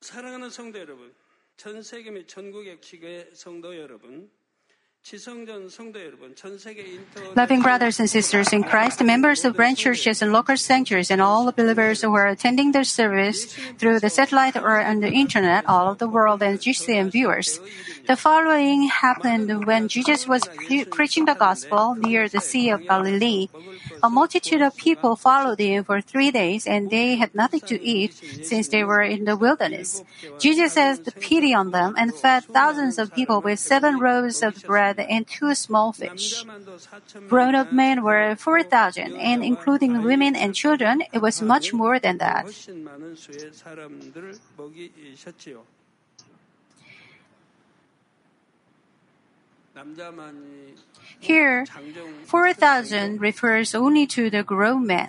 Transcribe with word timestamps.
사랑하는 0.00 0.48
성도 0.48 0.78
여러분, 0.78 1.14
전 1.58 1.82
세계 1.82 2.10
및 2.10 2.26
전국의 2.26 2.80
기계 2.80 3.30
성도 3.34 3.76
여러분, 3.76 4.30
Loving 7.34 7.62
brothers 7.62 7.98
and 7.98 8.08
sisters 8.08 8.52
in 8.52 8.62
Christ, 8.62 9.02
members 9.02 9.44
of 9.44 9.56
branch 9.56 9.78
churches 9.80 10.22
and 10.22 10.30
local 10.32 10.56
sanctuaries, 10.56 11.10
and 11.10 11.20
all 11.22 11.46
the 11.46 11.52
believers 11.52 12.02
who 12.02 12.14
are 12.14 12.28
attending 12.28 12.72
their 12.72 12.84
service 12.84 13.46
through 13.78 13.98
the 14.00 14.10
satellite 14.10 14.56
or 14.56 14.80
on 14.80 15.00
the 15.00 15.10
internet, 15.10 15.64
all 15.66 15.90
of 15.90 15.98
the 15.98 16.08
world, 16.08 16.42
and 16.42 16.60
GCN 16.60 17.10
viewers. 17.10 17.58
The 18.06 18.14
following 18.14 18.88
happened 18.88 19.66
when 19.66 19.88
Jesus 19.88 20.28
was 20.28 20.44
pre- 20.44 20.84
preaching 20.84 21.24
the 21.24 21.34
gospel 21.34 21.94
near 21.96 22.28
the 22.28 22.40
Sea 22.40 22.70
of 22.70 22.86
Galilee. 22.86 23.48
A 24.02 24.10
multitude 24.10 24.62
of 24.62 24.76
people 24.76 25.16
followed 25.16 25.58
him 25.60 25.84
for 25.84 26.00
three 26.00 26.30
days, 26.30 26.66
and 26.66 26.90
they 26.90 27.16
had 27.16 27.34
nothing 27.34 27.60
to 27.60 27.80
eat 27.82 28.14
since 28.42 28.68
they 28.68 28.84
were 28.84 29.02
in 29.02 29.24
the 29.24 29.36
wilderness. 29.36 30.04
Jesus 30.38 30.74
had 30.74 31.04
pity 31.20 31.54
on 31.54 31.70
them 31.70 31.94
and 31.96 32.14
fed 32.14 32.44
thousands 32.44 32.98
of 32.98 33.14
people 33.14 33.40
with 33.40 33.58
seven 33.58 33.98
loaves 33.98 34.42
of 34.42 34.62
bread 34.64 34.89
and 34.98 35.26
two 35.26 35.54
small 35.54 35.92
fish. 35.92 36.44
Grown 37.28 37.54
up 37.54 37.72
men 37.72 38.02
were 38.02 38.34
4,000, 38.36 39.14
and 39.16 39.44
including 39.44 40.02
women 40.02 40.34
and 40.34 40.54
children, 40.54 41.02
it 41.12 41.20
was 41.20 41.42
much 41.42 41.72
more 41.72 41.98
than 41.98 42.18
that. 42.18 42.50
Here, 51.18 51.66
4,000 52.24 53.20
refers 53.20 53.74
only 53.74 54.06
to 54.08 54.30
the 54.30 54.42
grown 54.42 54.86
men. 54.86 55.08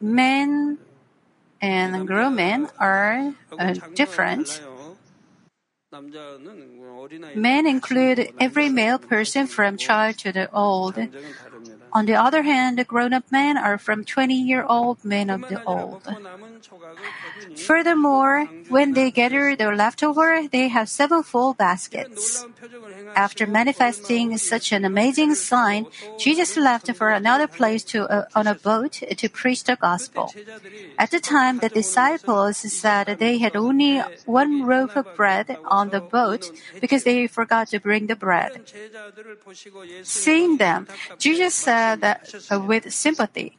Men 0.00 0.78
and 1.60 2.06
grown 2.06 2.36
men 2.36 2.68
are 2.78 3.34
uh, 3.58 3.74
different. 3.94 4.60
Men 7.34 7.66
include 7.66 8.32
every 8.40 8.68
male 8.68 8.98
person 8.98 9.46
from 9.46 9.76
child 9.76 10.18
to 10.18 10.32
the 10.32 10.50
old. 10.52 10.96
On 11.92 12.06
the 12.06 12.14
other 12.14 12.42
hand, 12.42 12.78
the 12.78 12.84
grown-up 12.84 13.24
men 13.30 13.56
are 13.56 13.78
from 13.78 14.04
20-year-old 14.04 15.04
men 15.04 15.30
of 15.30 15.48
the 15.48 15.62
old. 15.64 16.02
Furthermore, 17.56 18.48
when 18.68 18.92
they 18.92 19.10
gather 19.10 19.56
the 19.56 19.70
leftover, 19.72 20.46
they 20.50 20.68
have 20.68 20.88
seven 20.88 21.22
full 21.22 21.54
baskets. 21.54 22.44
After 23.14 23.46
manifesting 23.46 24.36
such 24.38 24.72
an 24.72 24.84
amazing 24.84 25.34
sign, 25.34 25.86
Jesus 26.18 26.56
left 26.56 26.92
for 26.96 27.10
another 27.10 27.46
place 27.46 27.82
to, 27.92 28.04
uh, 28.08 28.26
on 28.34 28.46
a 28.46 28.54
boat 28.54 29.00
to 29.08 29.28
preach 29.28 29.64
the 29.64 29.76
gospel. 29.76 30.34
At 30.98 31.10
the 31.10 31.20
time, 31.20 31.58
the 31.58 31.68
disciples 31.68 32.58
said 32.58 33.18
they 33.18 33.38
had 33.38 33.56
only 33.56 34.02
one 34.26 34.66
loaf 34.66 34.96
of 34.96 35.06
bread 35.16 35.58
on 35.64 35.90
the 35.90 36.00
boat 36.00 36.50
because 36.80 37.04
they 37.04 37.26
forgot 37.26 37.68
to 37.68 37.80
bring 37.80 38.06
the 38.06 38.16
bread. 38.16 38.60
Seeing 40.02 40.56
them, 40.58 40.86
Jesus 41.18 41.54
said, 41.54 41.85
that 41.94 42.34
uh, 42.50 42.58
with 42.58 42.92
sympathy. 42.92 43.56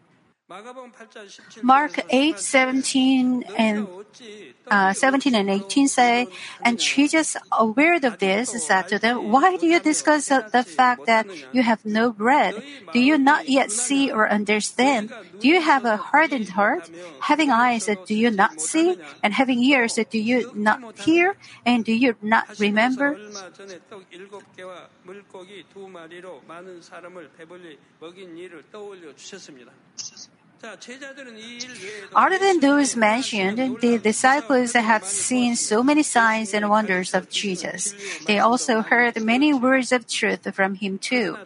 Mark 1.62 2.00
8, 2.10 2.36
uh, 2.36 2.38
17 2.38 3.44
and, 3.58 3.88
uh, 4.72 4.94
17 4.94 5.36
and 5.36 5.50
18 5.50 5.90
say, 5.90 6.28
and 6.64 6.80
Jesus, 6.80 7.36
aware 7.52 8.00
of 8.02 8.20
this, 8.20 8.56
said 8.64 8.88
to 8.88 8.98
them, 8.98 9.30
Why 9.30 9.58
do 9.58 9.68
you 9.68 9.82
discuss 9.82 10.30
the 10.30 10.64
fact 10.64 11.06
that 11.06 11.28
you 11.52 11.64
have 11.64 11.84
no 11.84 12.14
bread? 12.14 12.64
Do 12.94 13.00
you 13.00 13.18
not 13.18 13.50
yet 13.50 13.72
see 13.72 14.10
or 14.10 14.30
understand? 14.32 15.12
Do 15.42 15.50
you 15.50 15.60
have 15.60 15.84
a 15.84 15.98
hardened 15.98 16.56
heart? 16.56 16.90
Having 17.28 17.52
eyes, 17.52 17.90
do 18.08 18.16
you 18.16 18.32
not 18.32 18.62
see? 18.62 18.96
And 19.22 19.34
having 19.34 19.62
ears, 19.62 20.00
do 20.00 20.18
you 20.18 20.54
not 20.56 20.98
hear? 21.00 21.36
And 21.66 21.84
do 21.84 21.92
you 21.92 22.16
not 22.22 22.58
remember? 22.58 23.20
Other 32.16 32.40
than 32.40 32.60
those 32.60 32.96
mentioned, 32.96 33.80
the 33.82 33.98
disciples 34.00 34.74
had 34.74 35.04
seen 35.06 35.56
so 35.56 35.84
many 35.84 36.04
signs 36.04 36.54
and 36.54 36.70
wonders 36.70 37.14
of 37.14 37.30
Jesus. 37.30 37.94
They 38.26 38.40
also 38.40 38.82
heard 38.82 39.22
many 39.22 39.54
words 39.54 39.92
of 39.92 40.08
truth 40.08 40.48
from 40.54 40.76
him 40.76 40.98
too. 40.98 41.38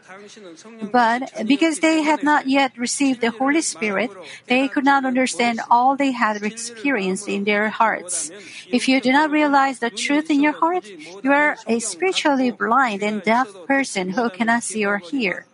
But 0.91 1.45
because 1.45 1.79
they 1.79 2.01
had 2.03 2.23
not 2.23 2.47
yet 2.47 2.77
received 2.77 3.21
the 3.21 3.31
Holy 3.31 3.61
Spirit, 3.61 4.11
they 4.47 4.67
could 4.67 4.85
not 4.85 5.05
understand 5.05 5.61
all 5.69 5.95
they 5.95 6.11
had 6.11 6.41
experienced 6.43 7.27
in 7.27 7.43
their 7.43 7.69
hearts. 7.69 8.31
If 8.71 8.87
you 8.87 9.01
do 9.01 9.11
not 9.11 9.31
realize 9.31 9.79
the 9.79 9.89
truth 9.89 10.29
in 10.29 10.41
your 10.41 10.53
heart, 10.53 10.87
you 11.23 11.31
are 11.31 11.57
a 11.67 11.79
spiritually 11.79 12.51
blind 12.51 13.03
and 13.03 13.21
deaf 13.23 13.47
person 13.67 14.11
who 14.11 14.29
cannot 14.29 14.63
see 14.63 14.85
or 14.85 14.97
hear. 14.97 15.45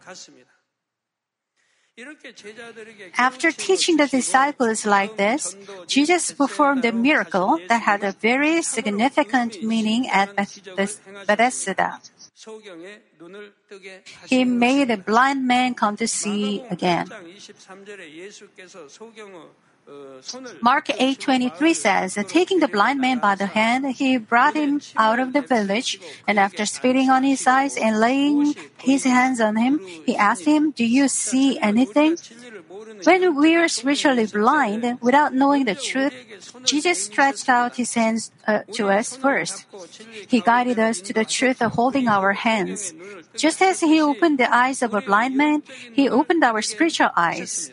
After 3.18 3.52
teaching 3.52 3.98
the 3.98 4.08
disciples 4.08 4.86
like 4.86 5.18
this, 5.18 5.56
Jesus 5.88 6.32
performed 6.32 6.86
a 6.86 6.92
miracle 6.92 7.60
that 7.70 7.82
had 7.82 8.04
a 8.04 8.12
very 8.12 8.62
significant 8.62 9.64
meaning 9.64 10.08
at 10.08 10.36
Bethsaida. 11.26 12.00
He 14.28 14.44
made 14.46 14.92
a 14.92 14.98
blind 14.98 15.48
man 15.48 15.74
come 15.74 15.98
to 15.98 16.08
see 16.08 16.62
again. 16.70 17.10
Mark 20.62 20.90
8:23 20.90 21.74
says, 21.74 22.18
"Taking 22.28 22.60
the 22.60 22.68
blind 22.68 23.00
man 23.00 23.20
by 23.20 23.36
the 23.36 23.48
hand, 23.48 23.86
he 23.96 24.18
brought 24.18 24.56
him 24.56 24.82
out 24.98 25.20
of 25.20 25.32
the 25.32 25.42
village, 25.42 26.00
and 26.28 26.40
after 26.40 26.66
spitting 26.66 27.10
on 27.10 27.24
his 27.24 27.48
eyes 27.48 27.78
and 27.78 28.00
laying 28.00 28.56
his 28.84 29.06
hands 29.06 29.40
on 29.40 29.56
him, 29.56 29.80
he 30.06 30.18
asked 30.18 30.44
him, 30.44 30.72
"Do 30.72 30.84
you 30.84 31.08
see 31.08 31.60
anything?" 31.60 32.18
When 33.04 33.36
we 33.36 33.56
are 33.56 33.68
spiritually 33.68 34.26
blind, 34.26 35.00
without 35.00 35.34
knowing 35.34 35.66
the 35.66 35.76
truth, 35.76 36.14
Jesus 36.64 37.06
stretched 37.06 37.48
out 37.48 37.76
his 37.76 37.94
hands 37.94 38.32
uh, 38.48 38.68
to 38.74 38.90
us 38.90 39.16
first. 39.16 39.66
He 40.28 40.42
guided 40.42 40.80
us 40.80 41.00
to 41.08 41.14
the 41.14 41.26
truth 41.26 41.60
holding 41.62 42.08
our 42.08 42.34
hands. 42.34 42.94
Just 43.36 43.62
as 43.62 43.80
he 43.80 44.02
opened 44.02 44.38
the 44.40 44.52
eyes 44.52 44.82
of 44.82 44.94
a 44.94 45.02
blind 45.02 45.38
man, 45.38 45.64
he 45.94 46.10
opened 46.10 46.44
our 46.44 46.62
spiritual 46.62 47.12
eyes. 47.16 47.72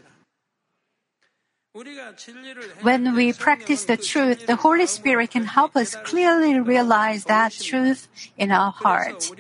When 2.83 3.17
we 3.17 3.33
practice 3.33 3.85
the 3.85 3.97
truth, 3.97 4.47
the 4.47 4.55
Holy 4.55 4.87
Spirit 4.87 5.33
can 5.33 5.45
help 5.45 5.75
us 5.75 5.97
clearly 6.05 6.61
realize 6.61 7.25
that 7.25 7.51
truth 7.51 8.07
in 8.39 8.53
our 8.53 8.71
heart. 8.71 9.33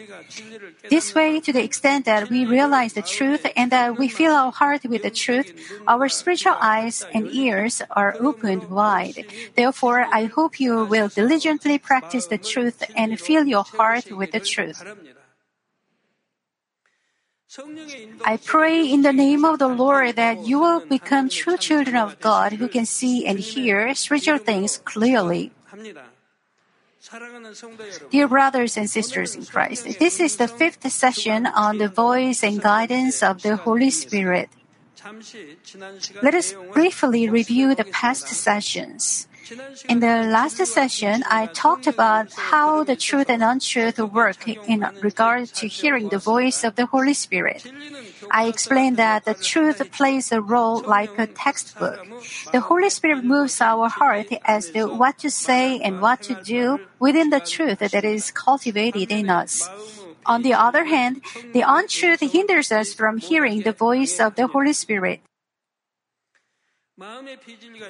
This 0.90 1.14
way, 1.14 1.38
to 1.38 1.52
the 1.52 1.62
extent 1.62 2.06
that 2.06 2.30
we 2.30 2.44
realize 2.44 2.94
the 2.94 3.02
truth 3.02 3.46
and 3.54 3.70
that 3.70 3.98
we 3.98 4.08
fill 4.08 4.34
our 4.34 4.50
heart 4.50 4.84
with 4.84 5.02
the 5.02 5.12
truth, 5.12 5.52
our 5.86 6.08
spiritual 6.08 6.56
eyes 6.60 7.06
and 7.14 7.28
ears 7.28 7.82
are 7.92 8.16
opened 8.18 8.68
wide. 8.68 9.26
Therefore, 9.54 10.04
I 10.12 10.24
hope 10.24 10.58
you 10.58 10.86
will 10.86 11.06
diligently 11.06 11.78
practice 11.78 12.26
the 12.26 12.38
truth 12.38 12.82
and 12.96 13.20
fill 13.20 13.46
your 13.46 13.62
heart 13.62 14.10
with 14.10 14.32
the 14.32 14.40
truth. 14.40 14.82
I 18.24 18.36
pray 18.36 18.82
in 18.82 19.02
the 19.02 19.12
name 19.12 19.44
of 19.44 19.58
the 19.58 19.68
Lord 19.68 20.16
that 20.16 20.46
you 20.46 20.58
will 20.58 20.80
become 20.80 21.28
true 21.28 21.56
children 21.56 21.96
of 21.96 22.18
God 22.20 22.54
who 22.54 22.68
can 22.68 22.86
see 22.86 23.26
and 23.26 23.38
hear 23.38 23.94
spiritual 23.94 24.38
things 24.38 24.78
clearly. 24.78 25.52
Dear 28.10 28.28
brothers 28.28 28.76
and 28.76 28.88
sisters 28.88 29.36
in 29.36 29.44
Christ, 29.44 29.86
this 29.98 30.20
is 30.20 30.36
the 30.36 30.48
fifth 30.48 30.90
session 30.90 31.46
on 31.46 31.78
the 31.78 31.88
voice 31.88 32.42
and 32.42 32.60
guidance 32.60 33.22
of 33.22 33.42
the 33.42 33.56
Holy 33.56 33.90
Spirit. 33.90 34.48
Let 36.22 36.34
us 36.34 36.54
briefly 36.72 37.28
review 37.28 37.74
the 37.74 37.84
past 37.84 38.26
sessions. 38.28 39.28
In 39.88 40.00
the 40.00 40.28
last 40.30 40.56
session, 40.66 41.22
I 41.28 41.46
talked 41.46 41.86
about 41.86 42.32
how 42.32 42.84
the 42.84 42.96
truth 42.96 43.28
and 43.28 43.42
untruth 43.42 43.98
work 43.98 44.48
in 44.48 44.86
regard 45.02 45.48
to 45.60 45.68
hearing 45.68 46.08
the 46.08 46.18
voice 46.18 46.64
of 46.64 46.76
the 46.76 46.86
Holy 46.86 47.14
Spirit. 47.14 47.66
I 48.30 48.46
explained 48.46 48.96
that 48.96 49.24
the 49.24 49.34
truth 49.34 49.80
plays 49.92 50.32
a 50.32 50.40
role 50.40 50.80
like 50.80 51.18
a 51.18 51.26
textbook. 51.26 52.06
The 52.52 52.60
Holy 52.60 52.90
Spirit 52.90 53.24
moves 53.24 53.60
our 53.60 53.88
heart 53.88 54.28
as 54.44 54.70
to 54.70 54.86
what 54.86 55.18
to 55.18 55.30
say 55.30 55.78
and 55.80 56.00
what 56.00 56.22
to 56.22 56.34
do 56.42 56.80
within 56.98 57.30
the 57.30 57.40
truth 57.40 57.80
that 57.80 58.04
is 58.04 58.30
cultivated 58.30 59.10
in 59.10 59.28
us. 59.28 59.68
On 60.26 60.40
the 60.42 60.54
other 60.54 60.84
hand, 60.84 61.20
the 61.52 61.64
untruth 61.66 62.20
hinders 62.20 62.72
us 62.72 62.94
from 62.94 63.18
hearing 63.18 63.60
the 63.60 63.72
voice 63.72 64.18
of 64.20 64.36
the 64.36 64.46
Holy 64.46 64.72
Spirit. 64.72 65.20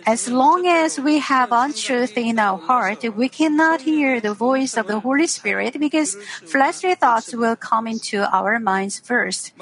As 0.07 0.31
long 0.31 0.67
as 0.67 0.99
we 0.99 1.19
have 1.19 1.53
untruth 1.53 2.17
in 2.17 2.39
our 2.39 2.57
heart, 2.57 3.05
we 3.15 3.29
cannot 3.29 3.83
hear 3.83 4.19
the 4.19 4.33
voice 4.33 4.79
of 4.79 4.87
the 4.87 5.01
Holy 5.01 5.27
Spirit 5.27 5.79
because 5.79 6.17
fleshly 6.47 6.95
thoughts 6.95 7.35
will 7.35 7.55
come 7.55 7.87
into 7.87 8.25
our 8.35 8.59
minds 8.59 9.01
first. 9.01 9.53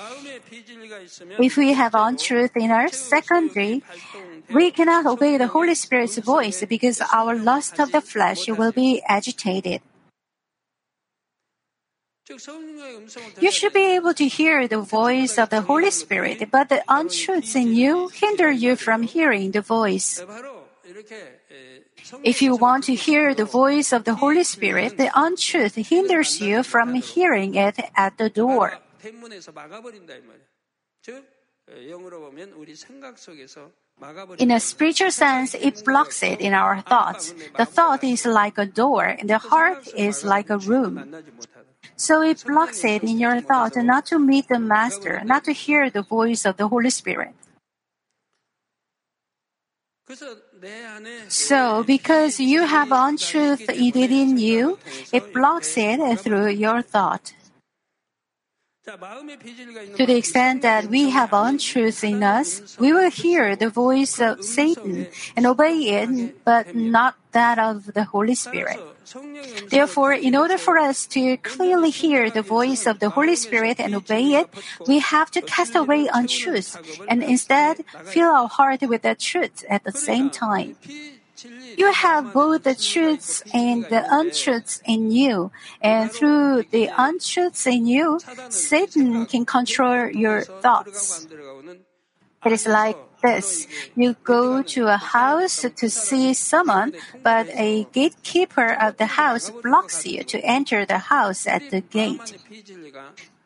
If 1.41 1.56
we 1.56 1.73
have 1.73 1.94
untruth 1.94 2.56
in 2.56 2.71
our 2.71 2.87
secondary, 2.87 3.83
we 4.49 4.71
cannot 4.71 5.06
obey 5.06 5.39
the 5.39 5.49
Holy 5.49 5.75
Spirit's 5.75 6.19
voice 6.19 6.65
because 6.65 7.03
our 7.12 7.35
lust 7.35 7.81
of 7.81 7.91
the 7.91 8.00
flesh 8.00 8.47
will 8.47 8.71
be 8.71 9.03
agitated. 9.09 9.83
You 13.40 13.50
should 13.50 13.73
be 13.73 13.94
able 13.96 14.14
to 14.14 14.26
hear 14.26 14.69
the 14.69 14.81
voice 14.81 15.38
of 15.38 15.50
the 15.50 15.62
Holy 15.62 15.90
Spirit, 15.90 16.50
but 16.50 16.69
the 16.69 16.82
untruths 16.88 17.55
in 17.55 17.75
you 17.75 18.08
hinder 18.08 18.50
you 18.50 18.76
from 18.76 19.02
hearing 19.02 19.50
the 19.52 19.61
voice. 19.61 20.23
If 22.25 22.43
you 22.43 22.56
want 22.56 22.84
to 22.84 22.94
hear 22.94 23.34
the 23.34 23.44
voice 23.44 23.93
of 23.93 24.05
the 24.05 24.14
Holy 24.14 24.44
Spirit, 24.44 24.96
the 24.96 25.11
untruth 25.14 25.75
hinders 25.75 26.40
you 26.40 26.62
from 26.62 26.94
hearing 26.94 27.55
it 27.55 27.79
at 27.96 28.19
the 28.19 28.29
door. 28.29 28.79
In 34.38 34.50
a 34.50 34.61
spiritual 34.61 35.11
sense, 35.11 35.55
it 35.55 35.84
blocks 35.84 36.23
it 36.23 36.40
in 36.40 36.55
our 36.55 36.81
thoughts. 36.81 37.34
The 37.56 37.64
thought 37.64 38.02
is 38.05 38.26
like 38.26 38.58
a 38.58 38.67
door, 38.67 39.05
and 39.05 39.31
the 39.31 39.38
heart 39.38 39.88
is 39.94 40.25
like 40.25 40.50
a 40.50 40.58
room. 40.58 41.14
So 42.03 42.21
it 42.21 42.43
blocks 42.45 42.83
it 42.83 43.05
in 43.05 43.21
your 43.21 43.41
thought 43.41 43.77
not 43.77 44.07
to 44.07 44.19
meet 44.19 44.49
the 44.49 44.59
Master, 44.59 45.23
not 45.25 45.45
to 45.45 45.53
hear 45.53 45.89
the 45.89 46.03
voice 46.03 46.45
of 46.45 46.57
the 46.57 46.67
Holy 46.67 46.91
Spirit. 46.91 47.31
So, 51.29 51.85
because 51.85 52.41
you 52.41 52.67
have 52.67 52.91
untruth 52.91 53.69
within 53.69 54.37
you, 54.37 54.81
it 55.13 55.33
blocks 55.33 55.79
it 55.79 56.19
through 56.19 56.49
your 56.49 56.83
thought. 56.83 57.35
To 58.85 60.05
the 60.05 60.17
extent 60.17 60.63
that 60.63 60.87
we 60.87 61.11
have 61.11 61.33
untruth 61.33 62.03
in 62.03 62.25
us, 62.25 62.77
we 62.81 62.93
will 62.93 63.11
hear 63.11 63.55
the 63.55 63.71
voice 63.71 64.19
of 64.19 64.43
Satan 64.43 65.07
and 65.37 65.47
obey 65.47 66.03
it, 66.03 66.43
but 66.45 66.75
not 66.75 67.15
that 67.32 67.58
of 67.58 67.93
the 67.94 68.05
Holy 68.05 68.34
Spirit. 68.34 68.79
Therefore, 69.69 70.12
in 70.12 70.37
order 70.37 70.56
for 70.56 70.79
us 70.79 71.06
to 71.08 71.37
clearly 71.38 71.90
hear 71.90 72.31
the 72.31 72.43
voice 72.43 72.87
of 72.87 73.00
the 73.00 73.11
Holy 73.11 73.37
Spirit 73.37 73.81
and 73.81 73.94
obey 73.94 74.34
it, 74.40 74.49
we 74.87 75.00
have 75.00 75.31
to 75.32 75.43
cast 75.43 75.75
away 75.75 76.08
untruth 76.12 76.76
and 77.08 77.23
instead 77.23 77.84
fill 78.05 78.31
our 78.31 78.49
heart 78.49 78.82
with 78.82 79.02
the 79.02 79.14
truth 79.14 79.64
at 79.69 79.84
the 79.84 79.93
same 79.93 80.31
time. 80.31 80.76
You 81.76 81.93
have 81.93 82.32
both 82.32 82.62
the 82.62 82.76
truths 82.76 83.43
and 83.52 83.84
the 83.90 84.06
untruths 84.08 84.81
in 84.87 85.11
you, 85.11 85.50
and 85.81 86.11
through 86.12 86.64
the 86.70 86.88
untruths 86.96 87.67
in 87.67 87.87
you, 87.87 88.20
Satan 88.49 89.26
can 89.26 89.44
control 89.44 90.08
your 90.11 90.43
thoughts. 90.43 91.26
It 92.44 92.52
is 92.52 92.67
like 92.67 92.96
this. 93.23 93.67
You 93.97 94.17
go 94.25 94.63
to 94.63 94.89
a 94.89 94.97
house 94.97 95.65
to 95.65 95.91
see 95.91 96.35
someone, 96.35 96.93
but 97.23 97.49
a 97.55 97.87
gatekeeper 97.93 98.75
of 98.75 98.97
the 98.97 99.07
house 99.07 99.51
blocks 99.51 100.05
you 100.07 100.25
to 100.25 100.39
enter 100.45 100.85
the 100.85 100.99
house 100.99 101.47
at 101.47 101.71
the 101.71 101.81
gate. 101.81 102.37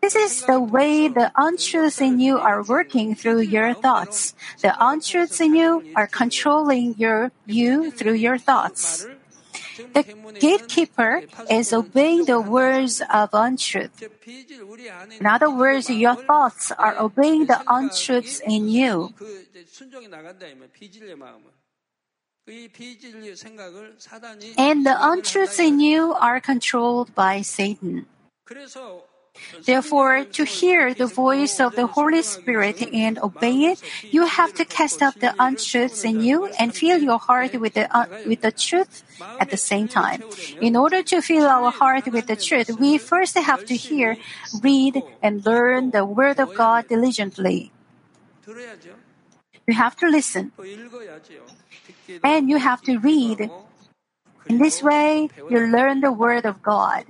This 0.00 0.14
is 0.14 0.42
the 0.46 0.60
way 0.60 1.08
the 1.08 1.32
untruths 1.34 2.00
in 2.00 2.20
you 2.20 2.38
are 2.38 2.62
working 2.62 3.14
through 3.14 3.40
your 3.40 3.74
thoughts. 3.74 4.34
The 4.62 4.76
untruths 4.78 5.40
in 5.40 5.56
you 5.56 5.82
are 5.96 6.06
controlling 6.06 6.94
your 6.96 7.32
you 7.44 7.90
through 7.90 8.14
your 8.14 8.38
thoughts. 8.38 9.06
The 9.76 10.04
gatekeeper 10.40 11.22
is 11.50 11.72
obeying 11.72 12.24
the 12.24 12.40
words 12.40 13.02
of 13.12 13.30
untruth. 13.32 14.02
In 15.20 15.26
other 15.26 15.50
words, 15.50 15.90
your 15.90 16.14
thoughts 16.14 16.72
are 16.72 16.98
obeying 16.98 17.46
the 17.46 17.62
untruths 17.66 18.40
in 18.40 18.68
you. 18.68 19.12
And 24.56 24.86
the 24.86 24.96
untruths 25.00 25.58
in 25.58 25.80
you 25.80 26.12
are 26.14 26.40
controlled 26.40 27.14
by 27.14 27.42
Satan. 27.42 28.06
Therefore, 29.64 30.24
to 30.24 30.44
hear 30.44 30.94
the 30.94 31.06
voice 31.06 31.60
of 31.60 31.74
the 31.74 31.86
Holy 31.86 32.22
Spirit 32.22 32.82
and 32.92 33.18
obey 33.18 33.72
it, 33.72 33.82
you 34.10 34.26
have 34.26 34.54
to 34.54 34.64
cast 34.64 35.02
out 35.02 35.18
the 35.20 35.34
untruths 35.38 36.04
in 36.04 36.22
you 36.22 36.46
and 36.58 36.74
fill 36.74 36.98
your 36.98 37.18
heart 37.18 37.54
with 37.60 37.74
the, 37.74 37.90
uh, 37.96 38.06
with 38.26 38.40
the 38.42 38.52
truth 38.52 39.02
at 39.40 39.50
the 39.50 39.56
same 39.56 39.88
time. 39.88 40.22
In 40.60 40.76
order 40.76 41.02
to 41.02 41.20
fill 41.20 41.46
our 41.46 41.70
heart 41.70 42.06
with 42.12 42.26
the 42.26 42.36
truth, 42.36 42.70
we 42.78 42.98
first 42.98 43.36
have 43.36 43.64
to 43.66 43.74
hear, 43.74 44.16
read, 44.62 45.02
and 45.22 45.44
learn 45.44 45.90
the 45.90 46.04
Word 46.04 46.38
of 46.38 46.54
God 46.54 46.88
diligently. 46.88 47.72
You 49.66 49.74
have 49.74 49.96
to 49.96 50.08
listen. 50.08 50.52
And 52.22 52.48
you 52.48 52.58
have 52.58 52.82
to 52.82 52.98
read. 52.98 53.50
In 54.48 54.58
this 54.58 54.82
way, 54.82 55.28
you 55.50 55.58
learn 55.66 56.00
the 56.00 56.12
Word 56.12 56.46
of 56.46 56.62
God. 56.62 57.04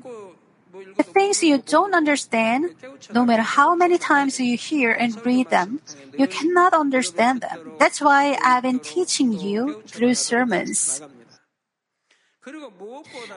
The 0.97 1.03
things 1.03 1.43
you 1.43 1.59
don't 1.59 1.95
understand, 1.95 2.75
no 3.13 3.25
matter 3.25 3.43
how 3.43 3.75
many 3.75 3.99
times 3.99 4.41
you 4.41 4.57
hear 4.57 4.93
and 4.93 5.15
read 5.25 5.51
them, 5.51 5.81
you 6.19 6.27
cannot 6.27 6.75
understand 6.75 7.41
them. 7.43 7.73
That's 7.79 8.01
why 8.01 8.39
I've 8.43 8.63
been 8.63 8.81
teaching 8.81 9.33
you 9.33 9.83
through 9.87 10.15
sermons. 10.15 11.03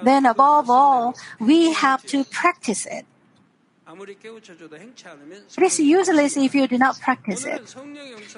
Then, 0.03 0.25
above 0.25 0.69
all, 0.69 1.15
we 1.39 1.74
have 1.74 2.03
to 2.07 2.24
practice 2.24 2.86
it. 2.86 3.06
It 3.91 5.63
is 5.63 5.80
useless 5.80 6.38
if 6.38 6.53
you 6.53 6.68
do 6.68 6.77
not 6.77 7.00
practice 7.01 7.44
it. 7.45 7.75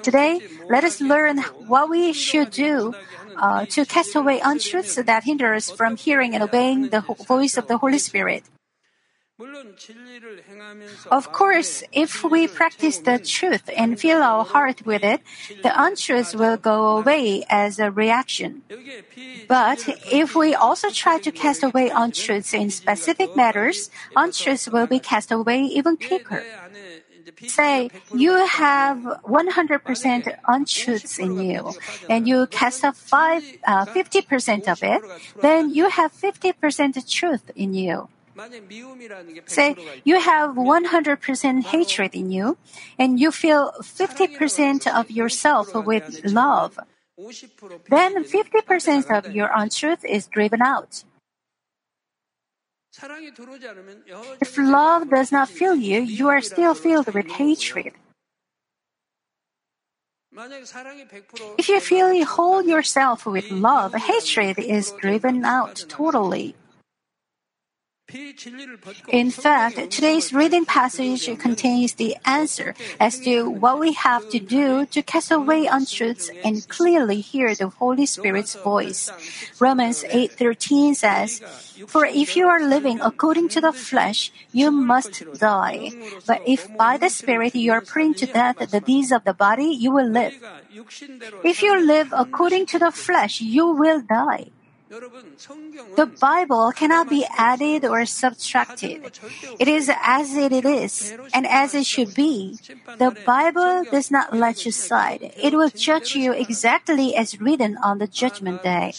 Today, 0.02 0.40
let 0.70 0.82
us 0.82 1.00
learn 1.00 1.38
what 1.68 1.90
we 1.90 2.14
should 2.14 2.50
do 2.50 2.94
uh, 3.36 3.66
to 3.66 3.84
cast 3.84 4.16
away 4.16 4.40
untruths 4.40 4.94
that 4.94 5.24
hinder 5.24 5.52
us 5.52 5.70
from 5.70 5.96
hearing 5.96 6.34
and 6.34 6.42
obeying 6.42 6.88
the 6.88 7.02
voice 7.28 7.58
of 7.58 7.68
the 7.68 7.76
Holy 7.76 7.98
Spirit. 7.98 8.44
Of 11.10 11.32
course, 11.32 11.82
if 11.92 12.22
we 12.24 12.46
practice 12.46 12.98
the 12.98 13.18
truth 13.18 13.68
and 13.76 13.98
fill 13.98 14.22
our 14.22 14.44
heart 14.44 14.84
with 14.86 15.02
it, 15.02 15.20
the 15.62 15.72
untruth 15.74 16.34
will 16.34 16.56
go 16.56 16.98
away 16.98 17.44
as 17.48 17.78
a 17.78 17.90
reaction. 17.90 18.62
But 19.48 19.88
if 20.10 20.34
we 20.34 20.54
also 20.54 20.90
try 20.90 21.18
to 21.18 21.30
cast 21.32 21.62
away 21.62 21.90
untruths 21.92 22.54
in 22.54 22.70
specific 22.70 23.34
matters, 23.36 23.90
untruths 24.16 24.68
will 24.68 24.86
be 24.86 24.98
cast 24.98 25.30
away 25.32 25.62
even 25.62 25.96
quicker. 25.96 26.42
Say, 27.46 27.90
you 28.14 28.34
have 28.46 28.98
100% 28.98 30.36
untruths 30.46 31.18
in 31.18 31.38
you, 31.40 31.72
and 32.08 32.26
you 32.28 32.46
cast 32.48 32.84
off 32.84 32.96
five, 32.96 33.42
uh, 33.66 33.86
50% 33.86 34.68
of 34.68 34.82
it, 34.82 35.02
then 35.40 35.72
you 35.72 35.88
have 35.88 36.12
50% 36.12 36.98
truth 37.10 37.50
in 37.54 37.74
you. 37.74 38.08
Say 39.46 39.76
you 40.04 40.20
have 40.20 40.50
100% 40.56 41.62
hatred 41.64 42.14
in 42.14 42.30
you, 42.30 42.56
and 42.98 43.20
you 43.20 43.30
feel 43.30 43.72
50% 43.82 44.86
of 44.86 45.10
yourself 45.10 45.74
with 45.74 46.24
love. 46.24 46.78
Then 47.88 48.24
50% 48.24 49.10
of 49.10 49.34
your 49.34 49.50
untruth 49.54 50.04
is 50.04 50.26
driven 50.26 50.62
out. 50.62 51.04
If 54.40 54.58
love 54.58 55.08
does 55.10 55.32
not 55.32 55.48
fill 55.48 55.76
you, 55.76 56.00
you 56.00 56.28
are 56.28 56.40
still 56.40 56.74
filled 56.74 57.12
with 57.14 57.26
hatred. 57.26 57.92
If 61.58 61.68
you 61.68 61.80
fully 61.80 62.22
hold 62.22 62.64
yourself 62.66 63.26
with 63.26 63.50
love, 63.50 63.94
hatred 63.94 64.58
is 64.58 64.92
driven 64.92 65.44
out 65.44 65.84
totally. 65.88 66.54
In 69.08 69.30
fact, 69.30 69.76
today's 69.90 70.32
reading 70.32 70.64
passage 70.64 71.26
contains 71.38 71.94
the 71.94 72.16
answer 72.24 72.74
as 73.00 73.18
to 73.20 73.48
what 73.48 73.78
we 73.80 73.92
have 73.94 74.28
to 74.30 74.38
do 74.38 74.86
to 74.86 75.02
cast 75.02 75.30
away 75.30 75.66
untruths 75.66 76.30
and 76.44 76.66
clearly 76.68 77.20
hear 77.20 77.54
the 77.54 77.68
Holy 77.68 78.06
Spirit's 78.06 78.54
voice. 78.54 79.08
Romans 79.60 80.04
8:13 80.08 80.94
says, 80.94 81.40
"For 81.88 82.04
if 82.04 82.36
you 82.36 82.48
are 82.48 82.60
living 82.60 83.00
according 83.00 83.48
to 83.56 83.60
the 83.60 83.72
flesh, 83.72 84.32
you 84.52 84.70
must 84.70 85.24
die. 85.40 85.92
But 86.26 86.42
if 86.44 86.68
by 86.76 86.96
the 86.96 87.08
Spirit 87.08 87.54
you 87.54 87.72
are 87.72 87.80
putting 87.84 88.14
to 88.20 88.26
death 88.26 88.60
the 88.60 88.80
deeds 88.80 89.12
of 89.12 89.24
the 89.24 89.34
body, 89.34 89.72
you 89.72 89.90
will 89.90 90.08
live. 90.08 90.36
If 91.44 91.62
you 91.62 91.80
live 91.80 92.12
according 92.12 92.66
to 92.72 92.78
the 92.78 92.92
flesh, 92.92 93.40
you 93.40 93.66
will 93.72 94.00
die." 94.04 94.52
The 94.92 96.10
Bible 96.20 96.70
cannot 96.76 97.08
be 97.08 97.24
added 97.36 97.86
or 97.86 98.04
subtracted. 98.04 99.00
It 99.58 99.66
is 99.68 99.90
as 99.90 100.36
it 100.36 100.52
is 100.52 101.16
and 101.32 101.46
as 101.46 101.74
it 101.74 101.86
should 101.86 102.14
be. 102.14 102.58
The 102.98 103.16
Bible 103.24 103.84
does 103.90 104.10
not 104.10 104.36
let 104.36 104.66
you 104.66 104.72
slide. 104.72 105.32
It 105.40 105.54
will 105.54 105.70
judge 105.70 106.14
you 106.14 106.32
exactly 106.32 107.16
as 107.16 107.40
written 107.40 107.78
on 107.82 107.98
the 107.98 108.06
judgment 108.06 108.62
day. 108.62 108.92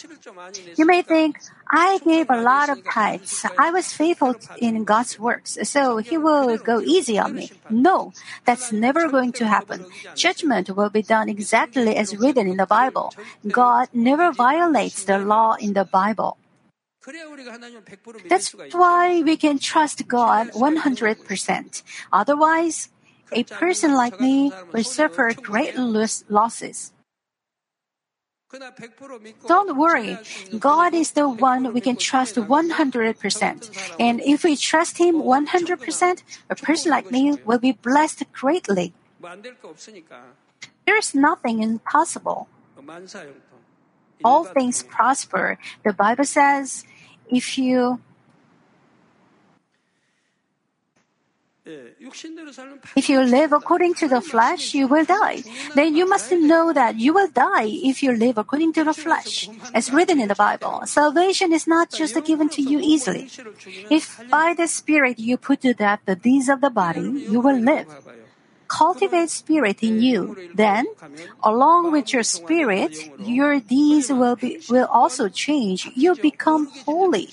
You 0.76 0.84
may 0.84 1.02
think, 1.02 1.38
I 1.70 1.98
gave 2.04 2.30
a 2.30 2.40
lot 2.40 2.68
of 2.68 2.84
tithes. 2.84 3.44
I 3.58 3.70
was 3.70 3.92
faithful 3.92 4.36
in 4.58 4.84
God's 4.84 5.18
works, 5.18 5.58
so 5.62 5.98
He 5.98 6.16
will 6.16 6.56
go 6.58 6.80
easy 6.80 7.18
on 7.18 7.34
me. 7.34 7.50
No, 7.70 8.12
that's 8.44 8.72
never 8.72 9.08
going 9.08 9.32
to 9.32 9.46
happen. 9.46 9.86
Judgment 10.14 10.70
will 10.70 10.90
be 10.90 11.02
done 11.02 11.28
exactly 11.28 11.96
as 11.96 12.16
written 12.16 12.48
in 12.48 12.56
the 12.56 12.66
Bible. 12.66 13.12
God 13.48 13.88
never 13.92 14.32
violates 14.32 15.04
the 15.04 15.18
law 15.18 15.54
in 15.54 15.72
the 15.72 15.84
Bible. 15.84 16.36
That's 18.28 18.54
why 18.72 19.20
we 19.22 19.36
can 19.36 19.58
trust 19.58 20.08
God 20.08 20.48
100%. 20.52 21.82
Otherwise, 22.12 22.88
a 23.32 23.44
person 23.44 23.94
like 23.94 24.18
me 24.20 24.52
will 24.72 24.84
suffer 24.84 25.34
great 25.34 25.76
losses. 25.76 26.92
Don't 29.46 29.76
worry. 29.76 30.18
God 30.58 30.94
is 30.94 31.12
the 31.12 31.28
one 31.28 31.72
we 31.72 31.80
can 31.80 31.96
trust 31.96 32.36
100%. 32.36 33.98
And 33.98 34.20
if 34.20 34.44
we 34.44 34.56
trust 34.56 34.98
Him 34.98 35.16
100%, 35.16 36.22
a 36.50 36.56
person 36.56 36.90
like 36.90 37.10
me 37.10 37.38
will 37.44 37.58
be 37.58 37.72
blessed 37.72 38.24
greatly. 38.32 38.94
There 40.86 40.98
is 40.98 41.14
nothing 41.14 41.62
impossible. 41.62 42.48
All 44.24 44.44
things 44.44 44.82
prosper. 44.82 45.58
The 45.84 45.92
Bible 45.92 46.24
says, 46.24 46.84
if 47.28 47.58
you 47.58 48.00
if 51.66 53.08
you 53.08 53.20
live 53.22 53.52
according 53.52 53.94
to 53.94 54.08
the 54.08 54.20
flesh, 54.20 54.74
you 54.74 54.86
will 54.86 55.04
die. 55.04 55.42
Then 55.74 55.96
you 55.96 56.06
must 56.08 56.30
know 56.32 56.72
that 56.74 56.96
you 56.96 57.14
will 57.14 57.28
die 57.28 57.68
if 57.84 58.02
you 58.02 58.12
live 58.12 58.36
according 58.36 58.74
to 58.74 58.84
the 58.84 58.92
flesh. 58.92 59.48
As 59.72 59.90
written 59.90 60.20
in 60.20 60.28
the 60.28 60.34
Bible, 60.34 60.82
salvation 60.84 61.52
is 61.52 61.66
not 61.66 61.90
just 61.90 62.22
given 62.24 62.50
to 62.50 62.60
you 62.60 62.80
easily. 62.80 63.30
If 63.90 64.20
by 64.28 64.54
the 64.54 64.66
Spirit 64.66 65.18
you 65.18 65.38
put 65.38 65.62
to 65.62 65.72
death 65.72 66.00
the 66.04 66.16
deeds 66.16 66.50
of 66.50 66.60
the 66.60 66.70
body, 66.70 67.24
you 67.30 67.40
will 67.40 67.58
live. 67.58 67.88
Cultivate 68.68 69.30
spirit 69.30 69.82
in 69.82 70.00
you. 70.00 70.36
Then, 70.54 70.86
along 71.42 71.92
with 71.92 72.12
your 72.12 72.24
spirit, 72.24 72.96
your 73.20 73.60
deeds 73.60 74.10
will 74.10 74.36
be, 74.36 74.60
will 74.68 74.86
also 74.86 75.28
change. 75.28 75.88
You 75.94 76.16
become 76.16 76.66
holy. 76.84 77.28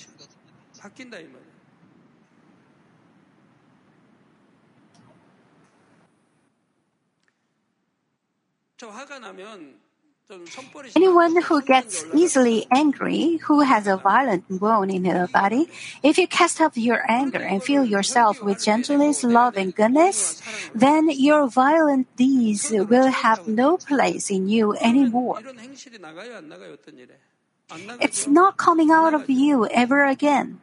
Anyone 10.96 11.42
who 11.42 11.60
gets 11.62 12.04
easily 12.14 12.66
angry, 12.70 13.36
who 13.44 13.60
has 13.60 13.86
a 13.86 13.96
violent 13.96 14.48
bone 14.48 14.88
in 14.88 15.04
her 15.04 15.26
body, 15.26 15.68
if 16.02 16.16
you 16.16 16.26
cast 16.26 16.60
off 16.60 16.76
your 16.76 17.04
anger 17.10 17.42
and 17.42 17.62
fill 17.62 17.84
yourself 17.84 18.42
with 18.42 18.62
gentleness, 18.62 19.24
love, 19.24 19.56
and 19.56 19.74
goodness, 19.74 20.40
then 20.74 21.10
your 21.10 21.48
violent 21.48 22.08
deeds 22.16 22.70
will 22.70 23.08
have 23.08 23.46
no 23.46 23.76
place 23.76 24.30
in 24.30 24.48
you 24.48 24.74
anymore. 24.76 25.40
It's 28.00 28.26
not 28.26 28.56
coming 28.56 28.90
out 28.90 29.14
of 29.14 29.28
you 29.28 29.66
ever 29.68 30.04
again. 30.04 30.60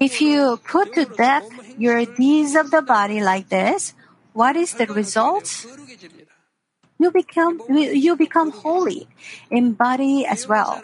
If 0.00 0.20
you 0.20 0.60
put 0.62 0.94
to 0.94 1.04
death 1.04 1.50
your 1.78 2.04
deeds 2.04 2.54
of 2.54 2.70
the 2.70 2.82
body 2.82 3.20
like 3.20 3.48
this, 3.48 3.94
what 4.32 4.56
is 4.56 4.74
the 4.74 4.86
result? 4.86 5.66
You 6.98 7.10
become, 7.10 7.60
you 7.70 8.16
become 8.16 8.50
holy 8.50 9.08
in 9.50 9.72
body 9.72 10.26
as 10.26 10.46
well. 10.46 10.82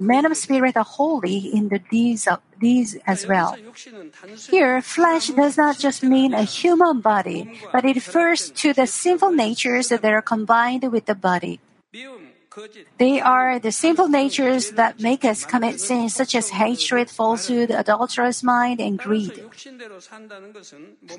Men 0.00 0.24
of 0.24 0.36
spirit 0.36 0.76
are 0.76 0.84
holy 0.84 1.52
in 1.52 1.68
the 1.68 1.78
deeds, 1.78 2.26
of, 2.26 2.40
deeds 2.60 2.96
as 3.06 3.26
well. 3.26 3.56
Here, 4.48 4.80
flesh 4.80 5.28
does 5.28 5.58
not 5.58 5.78
just 5.78 6.02
mean 6.02 6.32
a 6.32 6.44
human 6.44 7.00
body, 7.00 7.60
but 7.72 7.84
it 7.84 7.96
refers 7.96 8.50
to 8.62 8.72
the 8.72 8.86
sinful 8.86 9.32
natures 9.32 9.88
that 9.88 10.04
are 10.04 10.22
combined 10.22 10.90
with 10.90 11.06
the 11.06 11.14
body. 11.14 11.60
They 12.98 13.20
are 13.20 13.58
the 13.58 13.72
sinful 13.72 14.08
natures 14.08 14.72
that 14.72 15.00
make 15.00 15.24
us 15.24 15.44
commit 15.44 15.80
sins 15.80 16.14
such 16.14 16.34
as 16.34 16.50
hatred, 16.50 17.10
falsehood, 17.10 17.70
adulterous 17.70 18.42
mind, 18.42 18.80
and 18.80 18.98
greed. 18.98 19.32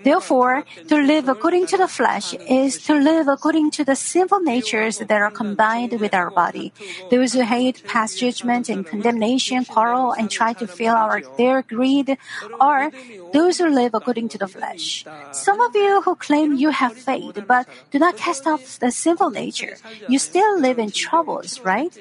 Therefore, 0.03 0.63
to 0.87 0.95
live 0.95 1.29
according 1.29 1.67
to 1.67 1.77
the 1.77 1.87
flesh 1.87 2.33
is 2.49 2.81
to 2.83 2.95
live 2.95 3.27
according 3.27 3.71
to 3.71 3.85
the 3.85 3.95
sinful 3.95 4.41
natures 4.41 4.99
that 4.99 5.21
are 5.21 5.31
combined 5.31 5.99
with 5.99 6.13
our 6.13 6.31
body. 6.31 6.73
Those 7.11 7.33
who 7.33 7.41
hate 7.41 7.83
pass 7.85 8.15
judgment 8.15 8.69
and 8.69 8.85
condemnation, 8.85 9.65
quarrel, 9.65 10.11
and 10.11 10.29
try 10.29 10.53
to 10.53 10.67
fill 10.67 10.95
our, 10.95 11.21
their 11.37 11.61
greed 11.61 12.17
are 12.59 12.91
those 13.33 13.57
who 13.59 13.69
live 13.69 13.93
according 13.93 14.29
to 14.29 14.37
the 14.37 14.47
flesh. 14.47 15.05
Some 15.31 15.59
of 15.61 15.75
you 15.75 16.01
who 16.01 16.15
claim 16.15 16.55
you 16.55 16.69
have 16.69 16.93
faith 16.93 17.37
but 17.47 17.67
do 17.91 17.99
not 17.99 18.17
cast 18.17 18.47
off 18.47 18.79
the 18.79 18.91
sinful 18.91 19.29
nature, 19.29 19.77
you 20.07 20.19
still 20.19 20.59
live 20.59 20.79
in 20.79 20.91
trouble 20.91 21.28
troubles, 21.29 21.61
right? 21.63 21.97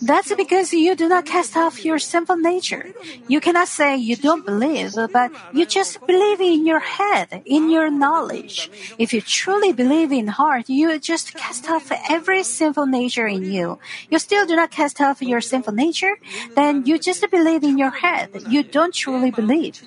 That's 0.00 0.34
because 0.34 0.72
you 0.72 0.96
do 0.96 1.08
not 1.08 1.26
cast 1.26 1.56
off 1.58 1.84
your 1.84 1.98
sinful 1.98 2.38
nature. 2.38 2.86
You 3.28 3.38
cannot 3.38 3.68
say 3.68 3.96
you 3.98 4.16
don't 4.16 4.46
believe, 4.46 4.94
but 5.12 5.30
you 5.52 5.66
just 5.66 6.00
believe 6.06 6.40
in 6.40 6.64
your 6.64 6.80
head, 6.80 7.42
in 7.44 7.68
your 7.68 7.90
knowledge. 7.90 8.70
If 8.98 9.12
you 9.12 9.20
truly 9.20 9.72
believe 9.74 10.10
in 10.10 10.28
heart, 10.28 10.70
you 10.70 10.98
just 10.98 11.36
cast 11.36 11.68
off 11.68 11.92
every 12.08 12.42
sinful 12.44 12.86
nature 12.86 13.26
in 13.26 13.44
you. 13.44 13.78
You 14.08 14.18
still 14.18 14.46
do 14.46 14.56
not 14.56 14.70
cast 14.70 15.02
off 15.02 15.20
your 15.20 15.42
sinful 15.42 15.74
nature, 15.74 16.16
then 16.54 16.86
you 16.86 16.98
just 16.98 17.30
believe 17.30 17.62
in 17.62 17.76
your 17.76 17.90
head. 17.90 18.30
You 18.48 18.62
don't 18.62 18.94
truly 18.94 19.30
believe. 19.30 19.82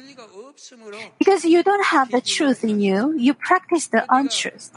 Because 1.17 1.45
you 1.45 1.63
don't 1.63 1.85
have 1.85 2.11
the 2.11 2.21
truth 2.21 2.63
in 2.63 2.79
you, 2.79 3.13
you 3.17 3.33
practice 3.33 3.87
the 3.87 4.05
untruth. 4.09 4.71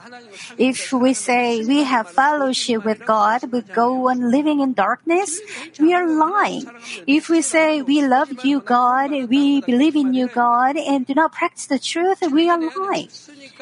If 0.58 0.92
we 0.92 1.14
say 1.14 1.64
we 1.64 1.84
have 1.84 2.08
fellowship 2.08 2.84
with 2.84 3.04
God, 3.04 3.50
we 3.52 3.60
go 3.62 4.08
on 4.08 4.30
living 4.30 4.60
in 4.60 4.72
darkness, 4.72 5.40
we 5.78 5.94
are 5.94 6.06
lying. 6.06 6.66
If 7.06 7.28
we 7.28 7.42
say 7.42 7.82
we 7.82 8.04
love 8.06 8.28
you, 8.42 8.60
God, 8.60 9.10
we 9.28 9.60
believe 9.60 9.96
in 9.96 10.14
you, 10.14 10.28
God, 10.28 10.76
and 10.76 11.06
do 11.06 11.14
not 11.14 11.32
practice 11.32 11.66
the 11.66 11.78
truth, 11.78 12.18
we 12.30 12.48
are 12.50 12.58
lying. 12.58 13.08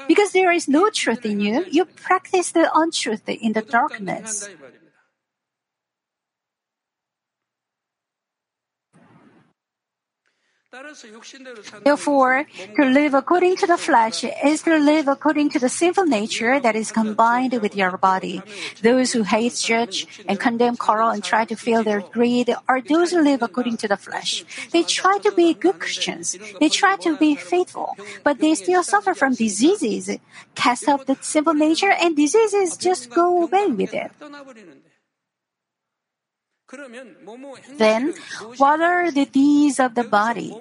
Because 0.08 0.32
there 0.32 0.52
is 0.52 0.68
no 0.68 0.90
truth 0.90 1.24
in 1.24 1.40
you, 1.40 1.66
you 1.70 1.84
practice 1.84 2.52
the 2.52 2.70
untruth 2.74 3.28
in 3.28 3.52
the 3.52 3.62
darkness. 3.62 4.48
Therefore, 11.82 12.46
to 12.76 12.84
live 12.84 13.14
according 13.14 13.56
to 13.56 13.66
the 13.66 13.76
flesh 13.76 14.22
is 14.22 14.62
to 14.62 14.78
live 14.78 15.08
according 15.08 15.50
to 15.50 15.58
the 15.58 15.68
sinful 15.68 16.06
nature 16.06 16.60
that 16.60 16.76
is 16.76 16.92
combined 16.92 17.54
with 17.60 17.74
your 17.74 17.96
body. 17.98 18.40
Those 18.80 19.10
who 19.10 19.24
hate, 19.24 19.56
judge, 19.56 20.06
and 20.28 20.38
condemn, 20.38 20.76
quarrel, 20.76 21.10
and 21.10 21.24
try 21.24 21.44
to 21.44 21.56
fill 21.56 21.82
their 21.82 22.02
greed 22.02 22.54
are 22.68 22.80
those 22.80 23.10
who 23.10 23.20
live 23.20 23.42
according 23.42 23.78
to 23.78 23.88
the 23.88 23.96
flesh. 23.96 24.44
They 24.70 24.84
try 24.84 25.18
to 25.18 25.32
be 25.32 25.54
good 25.54 25.80
Christians. 25.80 26.36
They 26.60 26.68
try 26.68 26.94
to 27.02 27.16
be 27.16 27.34
faithful, 27.34 27.96
but 28.22 28.38
they 28.38 28.54
still 28.54 28.84
suffer 28.84 29.14
from 29.14 29.34
diseases. 29.34 30.18
Cast 30.54 30.88
off 30.88 31.06
the 31.06 31.18
sinful 31.20 31.54
nature, 31.54 31.90
and 31.90 32.14
diseases 32.14 32.76
just 32.76 33.10
go 33.10 33.42
away 33.42 33.66
with 33.66 33.92
it. 33.92 34.12
Then, 37.76 38.14
what 38.58 38.80
are 38.80 39.10
the 39.10 39.26
deeds 39.26 39.80
of 39.80 39.94
the 39.94 40.04
body? 40.04 40.54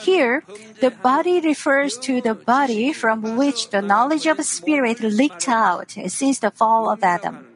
Here, 0.00 0.42
the 0.80 0.90
body 0.90 1.40
refers 1.40 1.98
to 1.98 2.20
the 2.20 2.34
body 2.34 2.92
from 2.92 3.36
which 3.36 3.70
the 3.70 3.82
knowledge 3.82 4.26
of 4.26 4.44
spirit 4.44 5.00
leaked 5.00 5.48
out 5.48 5.96
since 6.08 6.38
the 6.38 6.50
fall 6.50 6.88
of 6.88 7.02
Adam. 7.02 7.48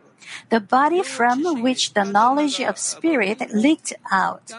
The 0.51 0.61
body 0.61 1.03
from 1.03 1.63
which 1.63 1.95
the 1.95 2.05
knowledge 2.05 2.61
of 2.61 2.79
spirit 2.79 3.41
leaked 3.55 3.95
out. 4.13 4.53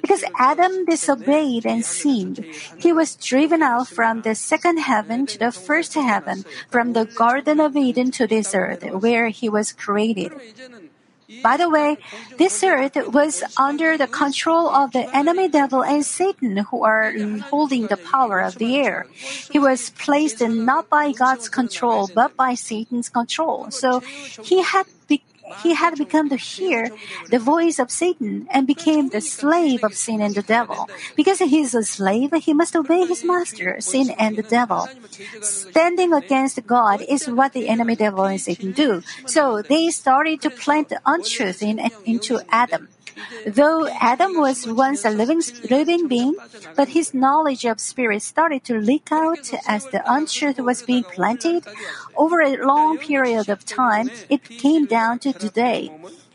Because 0.00 0.24
Adam 0.38 0.84
disobeyed 0.86 1.66
and 1.66 1.84
sinned, 1.84 2.44
he 2.78 2.92
was 2.92 3.16
driven 3.16 3.62
out 3.62 3.88
from 3.88 4.22
the 4.22 4.34
second 4.34 4.78
heaven 4.78 5.26
to 5.26 5.38
the 5.38 5.52
first 5.52 5.94
heaven, 5.94 6.44
from 6.70 6.92
the 6.94 7.04
Garden 7.04 7.60
of 7.60 7.76
Eden 7.76 8.10
to 8.12 8.26
this 8.26 8.54
earth, 8.54 8.84
where 8.84 9.28
he 9.28 9.48
was 9.48 9.72
created. 9.72 10.32
By 11.40 11.56
the 11.56 11.70
way, 11.70 11.98
this 12.36 12.62
earth 12.62 12.96
was 13.08 13.42
under 13.56 13.96
the 13.96 14.08
control 14.08 14.68
of 14.68 14.92
the 14.92 15.08
enemy 15.14 15.48
devil 15.48 15.82
and 15.82 16.04
Satan, 16.04 16.56
who 16.58 16.82
are 16.84 17.14
holding 17.48 17.86
the 17.86 17.96
power 17.96 18.40
of 18.40 18.58
the 18.58 18.76
air. 18.76 19.06
He 19.50 19.58
was 19.58 19.90
placed 19.90 20.40
not 20.40 20.88
by 20.88 21.12
God's 21.12 21.48
control, 21.48 22.10
but 22.12 22.36
by 22.36 22.54
Satan's 22.54 23.08
control. 23.08 23.70
So 23.70 24.00
he 24.42 24.62
had 24.62 24.86
he 25.62 25.74
had 25.74 25.96
become 25.96 26.28
to 26.28 26.36
hear 26.36 26.90
the 27.28 27.38
voice 27.38 27.78
of 27.78 27.90
Satan 27.90 28.46
and 28.50 28.66
became 28.66 29.08
the 29.08 29.20
slave 29.20 29.84
of 29.84 29.94
sin 29.94 30.20
and 30.20 30.34
the 30.34 30.42
devil. 30.42 30.88
Because 31.16 31.38
he 31.38 31.60
is 31.60 31.74
a 31.74 31.82
slave, 31.82 32.32
he 32.34 32.54
must 32.54 32.76
obey 32.76 33.04
his 33.06 33.24
master, 33.24 33.80
sin 33.80 34.10
and 34.18 34.36
the 34.36 34.42
devil. 34.42 34.88
Standing 35.40 36.12
against 36.12 36.64
God 36.66 37.02
is 37.02 37.28
what 37.28 37.52
the 37.52 37.68
enemy 37.68 37.96
devil 37.96 38.24
and 38.24 38.40
Satan 38.40 38.72
do. 38.72 39.02
So 39.26 39.62
they 39.62 39.88
started 39.90 40.40
to 40.42 40.50
plant 40.50 40.88
the 40.88 41.00
untruth 41.04 41.62
in, 41.62 41.80
into 42.04 42.40
Adam. 42.48 42.88
Mm-hmm. 43.12 43.50
Though 43.52 43.88
Adam 43.88 44.38
was 44.38 44.66
once 44.66 45.04
a 45.04 45.10
living, 45.10 45.42
living 45.70 46.08
being, 46.08 46.34
but 46.76 46.88
his 46.88 47.14
knowledge 47.14 47.64
of 47.64 47.80
spirit 47.80 48.22
started 48.22 48.64
to 48.64 48.78
leak 48.78 49.08
out 49.10 49.52
as 49.66 49.86
the 49.86 50.02
untruth 50.06 50.58
was 50.58 50.82
being 50.82 51.04
planted. 51.04 51.64
Over 52.16 52.40
a 52.40 52.56
long 52.64 52.98
period 52.98 53.48
of 53.48 53.64
time, 53.64 54.10
it 54.28 54.44
came 54.44 54.86
down 54.86 55.18
to 55.20 55.32
today. 55.32 55.90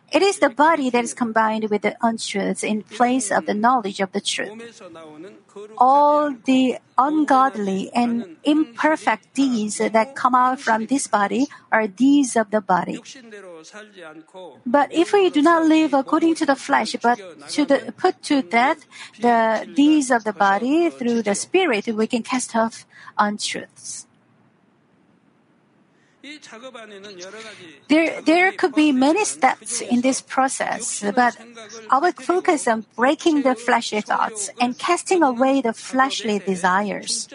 It 0.10 0.22
is 0.22 0.40
the 0.40 0.50
body 0.50 0.90
that 0.90 1.04
is 1.04 1.14
combined 1.14 1.70
with 1.70 1.82
the 1.82 1.98
untruths 2.02 2.64
in 2.64 2.84
place 2.84 3.30
of 3.30 3.46
the 3.46 3.54
knowledge 3.54 4.00
of 4.00 4.14
the 4.14 4.22
truth. 4.22 4.56
All 5.78 6.32
the 6.32 6.78
ungodly 6.98 7.92
and 7.94 8.38
imperfect 8.44 9.34
deeds 9.34 9.80
that 9.80 10.16
come 10.16 10.34
out 10.34 10.62
from 10.62 10.86
this 10.86 11.08
body 11.08 11.48
are 11.72 11.88
deeds 11.88 12.38
of 12.38 12.52
the 12.52 12.62
body. 12.62 13.04
But 14.66 14.94
if 14.94 15.14
we 15.14 15.30
do 15.30 15.42
not 15.42 15.66
live 15.66 15.94
according 15.94 16.36
to 16.36 16.46
the 16.46 16.56
flesh, 16.56 16.96
but 17.02 17.20
to 17.50 17.66
the, 17.66 17.94
put 17.98 18.22
to 18.24 18.42
death 18.42 18.86
the 19.20 19.68
deeds 19.76 20.12
of 20.12 20.24
the 20.24 20.34
body 20.34 20.90
through 20.90 21.24
the 21.24 21.36
Spirit, 21.36 21.88
we 21.88 22.08
can 22.08 22.24
cast 22.24 22.56
off 22.56 22.86
untruths. 23.18 24.08
There, 27.88 28.22
there 28.22 28.52
could 28.52 28.76
be 28.76 28.92
many 28.92 29.24
steps 29.24 29.82
in 29.82 30.02
this 30.02 30.20
process, 30.22 31.04
but 31.16 31.38
will 31.92 32.12
focus 32.12 32.68
on 32.68 32.86
breaking 32.96 33.44
the 33.44 33.56
fleshly 33.56 34.02
thoughts 34.02 34.50
and 34.60 34.78
casting 34.78 35.24
away 35.24 35.62
the 35.62 35.74
fleshly 35.74 36.40
desires. 36.40 37.30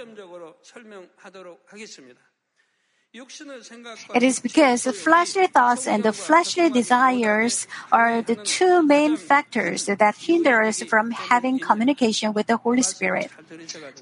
It 3.15 4.23
is 4.23 4.41
because 4.41 4.85
the 4.85 4.93
fleshly 4.95 5.47
thoughts 5.47 5.87
and 5.87 6.03
the 6.03 6.15
fleshly 6.15 6.71
desires 6.71 7.67
are 7.93 8.23
the 8.23 8.37
two 8.37 8.83
main 8.83 9.17
factors 9.17 9.85
that 9.85 10.17
hinder 10.17 10.63
us 10.63 10.83
from 10.85 11.11
having 11.11 11.59
communication 11.59 12.33
with 12.33 12.47
the 12.47 12.57
Holy 12.57 12.81
Spirit. 12.81 13.31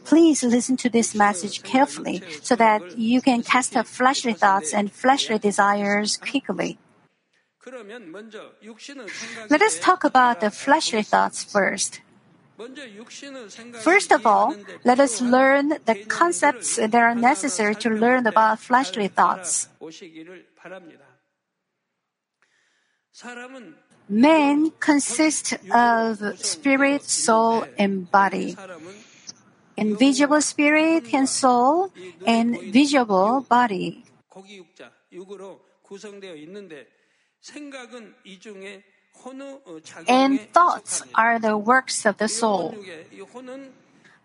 Please 0.05 0.45
listen 0.45 0.77
to 0.77 0.89
this 0.89 1.13
message 1.15 1.65
carefully 1.65 2.23
so 2.43 2.55
that 2.55 2.97
you 2.97 3.21
can 3.21 3.43
cast 3.43 3.77
off 3.77 3.89
fleshly 3.89 4.33
thoughts 4.33 4.73
and 4.73 4.93
fleshly 4.93 5.41
desires 5.41 6.17
quickly. 6.17 6.79
Let 9.51 9.63
us 9.63 9.81
talk 9.81 10.05
about 10.05 10.41
the 10.41 10.53
fleshly 10.53 11.03
thoughts 11.03 11.43
first. 11.43 12.01
First 13.81 14.13
of 14.13 14.27
all, 14.27 14.55
let 14.85 15.01
us 15.01 15.21
learn 15.21 15.81
the 15.87 16.05
concepts 16.09 16.77
that 16.77 16.95
are 16.95 17.15
necessary 17.15 17.75
to 17.77 17.91
learn 17.91 18.27
about 18.27 18.59
fleshly 18.59 19.09
thoughts. 19.09 19.69
Man 24.09 24.73
consists 24.81 25.55
of 25.71 26.19
spirit, 26.39 27.05
soul, 27.05 27.65
and 27.79 28.11
body. 28.11 28.57
Invisible 29.77 30.41
spirit 30.43 31.15
and 31.15 31.29
soul, 31.29 31.93
and 32.27 32.61
visible 32.73 33.47
body. 33.49 34.05
And 40.09 40.41
thoughts 40.53 41.03
are 41.15 41.39
the 41.39 41.57
works 41.57 42.07
of 42.07 42.19
the 42.19 42.29
soul. 42.29 42.75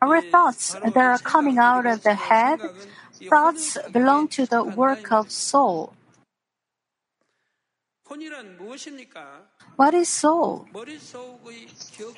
Our 0.02 0.22
thoughts 0.22 0.74
that 0.74 0.98
are 0.98 1.18
coming 1.20 1.58
out 1.58 1.86
of 1.86 2.04
the 2.04 2.16
head, 2.16 2.60
thoughts 3.30 3.78
belong 3.92 4.28
to 4.30 4.46
the 4.46 4.64
work 4.64 5.12
of 5.12 5.32
soul. 5.32 5.94
What 9.76 9.94
is 9.96 10.08
soul? 10.10 10.68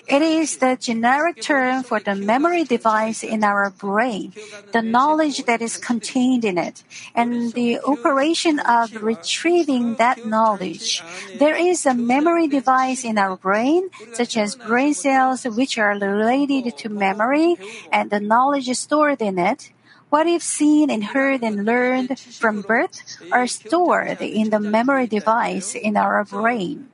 It 0.08 0.22
is 0.22 0.58
the 0.58 0.76
generic 0.76 1.42
term 1.42 1.84
for 1.84 2.00
the 2.02 2.14
memory 2.14 2.66
device 2.66 3.24
in 3.24 3.44
our 3.44 3.70
brain, 3.70 4.34
the 4.74 4.82
knowledge 4.82 5.46
that 5.46 5.62
is 5.62 5.78
contained 5.78 6.44
in 6.44 6.58
it, 6.58 6.84
and 7.16 7.54
the 7.54 7.80
operation 7.80 8.60
of 8.60 9.02
retrieving 9.02 9.96
that 9.96 10.26
knowledge. 10.26 11.02
There 11.40 11.56
is 11.56 11.86
a 11.86 11.94
memory 11.94 12.48
device 12.48 13.06
in 13.06 13.18
our 13.18 13.38
brain, 13.38 13.90
such 14.14 14.36
as 14.36 14.56
brain 14.56 14.94
cells 14.94 15.46
which 15.46 15.78
are 15.78 15.98
related 15.98 16.78
to 16.78 16.90
memory 16.90 17.56
and 17.94 18.10
the 18.12 18.20
knowledge 18.20 18.70
stored 18.76 19.22
in 19.22 19.40
it. 19.40 19.72
What 20.10 20.28
if 20.28 20.42
seen 20.42 20.90
and 20.90 21.04
heard 21.04 21.44
and 21.44 21.66
learned 21.66 22.18
from 22.20 22.62
birth 22.62 23.04
are 23.32 23.48
stored 23.48 24.22
in 24.22 24.50
the 24.50 24.60
memory 24.60 25.08
device 25.08 25.76
in 25.76 25.98
our 25.98 26.24
brain. 26.24 26.90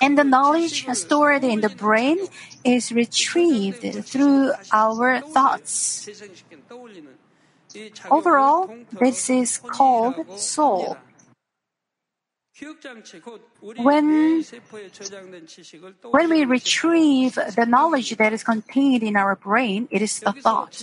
And 0.00 0.18
the 0.18 0.24
knowledge 0.24 0.84
stored 0.92 1.44
in 1.44 1.60
the 1.60 1.70
brain 1.70 2.18
is 2.62 2.92
retrieved 2.92 3.82
through 4.04 4.52
our 4.72 5.20
thoughts. 5.20 6.08
Overall, 8.10 8.70
this 8.92 9.30
is 9.30 9.58
called 9.58 10.38
soul. 10.38 10.96
When, 13.78 14.44
when 16.10 16.30
we 16.30 16.44
retrieve 16.44 17.34
the 17.34 17.66
knowledge 17.66 18.16
that 18.16 18.32
is 18.32 18.44
contained 18.44 19.02
in 19.02 19.16
our 19.16 19.34
brain, 19.34 19.88
it 19.90 20.02
is 20.02 20.22
a 20.24 20.32
thought. 20.32 20.76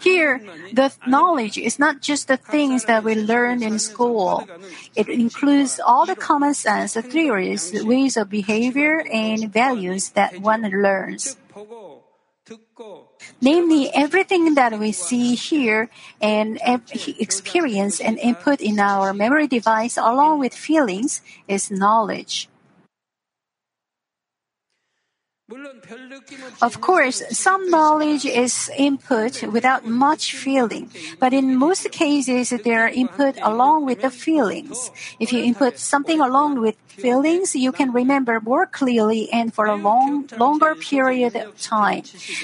Here, 0.00 0.38
the 0.74 0.92
knowledge 1.06 1.56
is 1.56 1.78
not 1.78 2.02
just 2.02 2.28
the 2.28 2.36
things 2.36 2.84
that 2.84 3.04
we 3.04 3.14
learn 3.14 3.62
in 3.62 3.78
school. 3.78 4.46
It 4.94 5.08
includes 5.08 5.80
all 5.80 6.04
the 6.04 6.16
common 6.16 6.52
sense 6.52 6.92
theories, 6.94 7.72
ways 7.82 8.18
of 8.18 8.28
behavior, 8.28 9.00
and 9.10 9.50
values 9.50 10.10
that 10.10 10.40
one 10.40 10.62
learns. 10.62 11.38
Namely, 13.40 13.90
everything 13.94 14.54
that 14.54 14.78
we 14.78 14.92
see, 14.92 15.34
hear, 15.34 15.90
and 16.20 16.58
experience 17.18 18.00
and 18.00 18.18
input 18.18 18.60
in 18.60 18.80
our 18.80 19.12
memory 19.12 19.46
device 19.46 19.96
along 19.96 20.38
with 20.40 20.54
feelings 20.54 21.20
is 21.48 21.70
knowledge. 21.70 22.48
Of 26.60 26.80
course, 26.80 27.22
some 27.30 27.70
knowledge 27.70 28.26
is 28.26 28.68
input 28.76 29.44
without 29.44 29.86
much 29.86 30.34
feeling, 30.34 30.90
but 31.20 31.32
in 31.32 31.54
most 31.54 31.92
cases, 31.92 32.50
they 32.50 32.74
are 32.74 32.88
input 32.88 33.38
along 33.40 33.86
with 33.86 34.02
the 34.02 34.10
feelings. 34.10 34.90
If 35.20 35.32
you 35.32 35.44
input 35.44 35.78
something 35.78 36.20
along 36.20 36.58
with 36.58 36.74
feelings, 36.88 37.54
you 37.54 37.70
can 37.70 37.92
remember 37.92 38.40
more 38.40 38.66
clearly 38.66 39.30
and 39.30 39.54
for 39.54 39.66
a 39.66 39.76
long, 39.76 40.28
longer 40.36 40.74
period 40.74 41.36
of 41.36 41.60
time. 41.60 42.02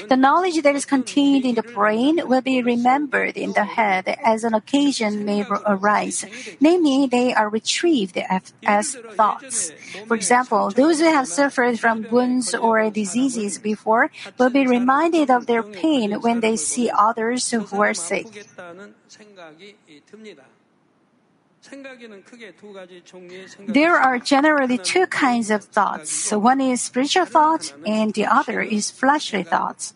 The 0.08 0.16
knowledge 0.16 0.62
that 0.62 0.76
is 0.76 0.84
contained 0.84 1.44
in 1.44 1.56
the 1.56 1.64
brain 1.64 2.20
will 2.28 2.42
be 2.42 2.62
remembered 2.62 3.36
in 3.36 3.52
the 3.54 3.64
head 3.64 4.16
as 4.22 4.44
an 4.44 4.54
occasion 4.54 5.24
may 5.24 5.44
arise. 5.66 6.24
Namely, 6.60 7.08
they 7.08 7.34
are 7.34 7.48
retrieved 7.48 8.16
as 8.62 8.94
thoughts. 9.16 9.72
For 10.06 10.14
example, 10.14 10.70
those 10.70 11.00
who 11.00 11.10
have 11.10 11.26
suffered 11.26 11.80
from 11.80 12.06
wounds 12.12 12.54
or 12.54 12.91
diseases 12.92 13.58
before 13.58 14.10
will 14.38 14.50
be 14.50 14.66
reminded 14.66 15.30
of 15.30 15.46
their 15.46 15.62
pain 15.62 16.20
when 16.20 16.40
they 16.40 16.56
see 16.56 16.90
others 16.90 17.50
who 17.50 17.80
are 17.80 17.94
sick. 17.94 18.26
There 23.68 23.96
are 23.96 24.18
generally 24.18 24.78
two 24.78 25.06
kinds 25.06 25.50
of 25.50 25.64
thoughts. 25.64 26.32
One 26.32 26.60
is 26.60 26.82
spiritual 26.82 27.24
thought 27.24 27.72
and 27.86 28.12
the 28.14 28.26
other 28.26 28.60
is 28.60 28.90
fleshly 28.90 29.44
thoughts. 29.44 29.94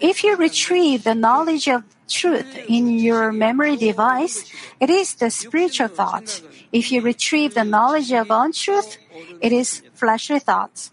If 0.00 0.24
you 0.24 0.36
retrieve 0.36 1.04
the 1.04 1.14
knowledge 1.14 1.68
of 1.68 1.84
truth 2.08 2.48
in 2.66 2.98
your 2.98 3.30
memory 3.30 3.76
device, 3.76 4.50
it 4.80 4.88
is 4.88 5.16
the 5.16 5.30
spiritual 5.30 5.88
thought. 5.88 6.40
If 6.72 6.90
you 6.90 7.02
retrieve 7.02 7.52
the 7.52 7.64
knowledge 7.64 8.10
of 8.10 8.30
untruth, 8.30 8.96
it 9.42 9.52
is 9.52 9.82
fleshly 9.92 10.38
thoughts. 10.38 10.92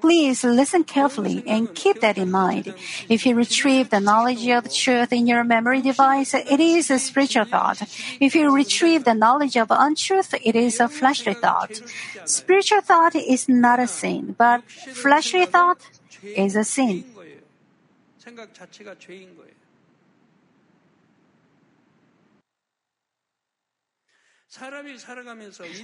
Please 0.00 0.44
listen 0.44 0.84
carefully 0.84 1.42
and 1.46 1.74
keep 1.74 2.00
that 2.00 2.18
in 2.18 2.30
mind. 2.30 2.74
If 3.08 3.26
you 3.26 3.34
retrieve 3.34 3.90
the 3.90 4.00
knowledge 4.00 4.46
of 4.48 4.72
truth 4.72 5.12
in 5.12 5.26
your 5.26 5.44
memory 5.44 5.80
device, 5.80 6.34
it 6.34 6.60
is 6.60 6.90
a 6.90 6.98
spiritual 6.98 7.44
thought. 7.44 7.82
If 8.20 8.34
you 8.34 8.54
retrieve 8.54 9.04
the 9.04 9.14
knowledge 9.14 9.56
of 9.56 9.68
untruth, 9.70 10.34
it 10.34 10.56
is 10.56 10.80
a 10.80 10.88
fleshly 10.88 11.34
thought. 11.34 11.80
Spiritual 12.24 12.80
thought 12.80 13.14
is 13.14 13.48
not 13.48 13.80
a 13.80 13.86
sin, 13.86 14.34
but 14.36 14.62
fleshly 14.64 15.46
thought 15.46 15.80
is 16.22 16.56
a 16.56 16.64
sin. 16.64 17.04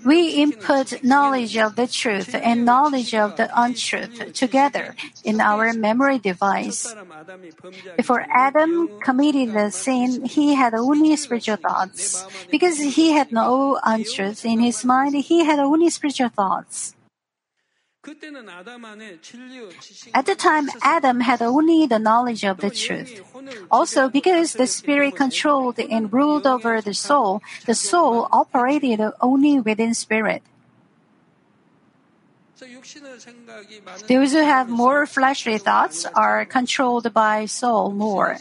We 0.05 0.31
input 0.31 1.03
knowledge 1.03 1.57
of 1.57 1.75
the 1.75 1.89
truth 1.89 2.35
and 2.35 2.65
knowledge 2.65 3.15
of 3.15 3.37
the 3.37 3.51
untruth 3.55 4.33
together 4.33 4.95
in 5.25 5.41
our 5.41 5.73
memory 5.73 6.19
device. 6.19 6.95
Before 7.97 8.25
Adam 8.31 8.89
committed 9.03 9.55
the 9.55 9.71
sin, 9.71 10.25
he 10.25 10.55
had 10.55 10.75
only 10.75 11.17
spiritual 11.17 11.57
thoughts. 11.57 12.25
Because 12.51 12.79
he 12.79 13.13
had 13.13 13.33
no 13.33 13.79
untruth 13.83 14.45
in 14.45 14.61
his 14.61 14.85
mind, 14.85 15.17
he 15.17 15.45
had 15.45 15.59
only 15.59 15.91
spiritual 15.91 16.29
thoughts. 16.29 16.95
At 20.15 20.25
the 20.25 20.35
time, 20.35 20.71
Adam 20.83 21.21
had 21.21 21.43
only 21.43 21.87
the 21.87 21.99
knowledge 21.99 22.45
of 22.45 22.57
the 22.59 22.71
truth. 22.71 23.21
Also, 23.71 24.09
because 24.09 24.55
the 24.55 24.67
spirit 24.67 25.17
controlled 25.17 25.79
and 25.79 26.11
ruled 26.11 26.47
over 26.47 26.81
the 26.81 26.95
soul, 26.95 27.43
the 27.67 27.75
soul 27.75 28.27
operated 28.33 29.01
only 29.21 29.61
within 29.61 29.93
spirit. 29.93 30.43
Those 34.09 34.33
who 34.33 34.43
have 34.43 34.69
more 34.69 35.07
fleshly 35.07 35.59
thoughts 35.59 36.05
are 36.15 36.45
controlled 36.45 37.13
by 37.15 37.47
soul 37.47 37.91
more. 37.93 38.37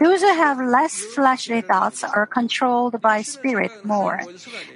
Those 0.00 0.20
who 0.22 0.34
have 0.34 0.58
less 0.58 1.00
fleshly 1.14 1.60
thoughts 1.60 2.02
are 2.02 2.26
controlled 2.26 3.00
by 3.00 3.22
spirit 3.22 3.70
more. 3.84 4.22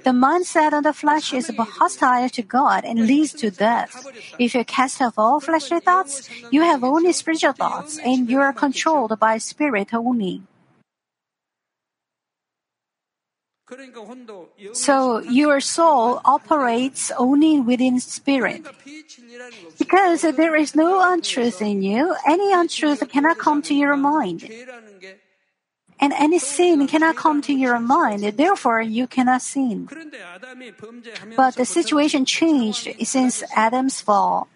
The 0.03 0.11
mindset 0.11 0.77
of 0.77 0.83
the 0.83 0.93
flesh 0.93 1.33
is 1.33 1.51
hostile 1.57 2.29
to 2.29 2.41
God 2.41 2.85
and 2.85 3.07
leads 3.07 3.33
to 3.33 3.51
death. 3.51 4.07
If 4.39 4.55
you 4.55 4.63
cast 4.63 5.01
off 5.01 5.17
all 5.17 5.39
fleshly 5.39 5.79
thoughts, 5.79 6.29
you 6.51 6.61
have 6.61 6.83
only 6.83 7.11
spiritual 7.13 7.53
thoughts 7.53 7.99
and 7.99 8.29
you 8.29 8.39
are 8.39 8.53
controlled 8.53 9.19
by 9.19 9.37
spirit 9.39 9.93
only. 9.93 10.43
So 14.73 15.19
your 15.19 15.59
soul 15.59 16.21
operates 16.23 17.11
only 17.17 17.59
within 17.59 17.99
spirit. 17.99 18.63
Because 19.77 20.21
there 20.21 20.55
is 20.55 20.75
no 20.75 21.03
untruth 21.11 21.61
in 21.61 21.81
you, 21.81 22.15
any 22.25 22.53
untruth 22.53 23.03
cannot 23.09 23.37
come 23.37 23.61
to 23.63 23.75
your 23.75 23.97
mind. 23.97 24.49
And 25.99 26.13
any 26.13 26.39
sin 26.39 26.87
cannot 26.87 27.15
come 27.15 27.41
to 27.41 27.53
your 27.53 27.79
mind, 27.79 28.23
therefore 28.23 28.81
you 28.81 29.07
cannot 29.07 29.41
sin. 29.41 29.89
But 31.35 31.55
the 31.55 31.65
situation 31.65 32.23
changed 32.23 32.87
since 33.03 33.43
Adam's 33.55 33.99
fall. 33.99 34.47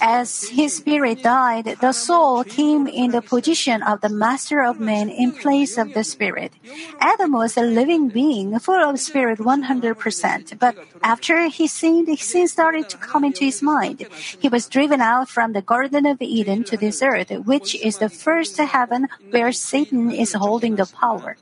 As 0.00 0.48
his 0.48 0.76
spirit 0.76 1.22
died, 1.22 1.76
the 1.82 1.92
soul 1.92 2.42
came 2.42 2.86
in 2.86 3.10
the 3.10 3.20
position 3.20 3.82
of 3.82 4.00
the 4.00 4.08
master 4.08 4.64
of 4.64 4.80
men 4.80 5.10
in 5.10 5.32
place 5.32 5.76
of 5.76 5.92
the 5.92 6.02
spirit. 6.02 6.54
Adam 6.98 7.32
was 7.32 7.58
a 7.58 7.60
living 7.60 8.08
being, 8.08 8.58
full 8.58 8.82
of 8.82 8.98
spirit 8.98 9.40
100%. 9.40 10.58
But 10.58 10.74
after 11.02 11.48
he 11.48 11.66
sinned, 11.66 12.08
sin 12.18 12.48
started 12.48 12.88
to 12.88 12.96
come 12.96 13.24
into 13.24 13.44
his 13.44 13.60
mind. 13.60 14.06
He 14.40 14.48
was 14.48 14.68
driven 14.68 15.02
out 15.02 15.28
from 15.28 15.52
the 15.52 15.60
Garden 15.60 16.06
of 16.06 16.22
Eden 16.22 16.64
to 16.64 16.78
this 16.78 17.02
earth, 17.02 17.30
which 17.44 17.74
is 17.74 17.98
the 17.98 18.08
first 18.08 18.56
heaven 18.56 19.08
where 19.30 19.52
Satan 19.52 20.10
is 20.10 20.32
holding 20.32 20.76
the 20.76 20.86
power. 20.86 21.36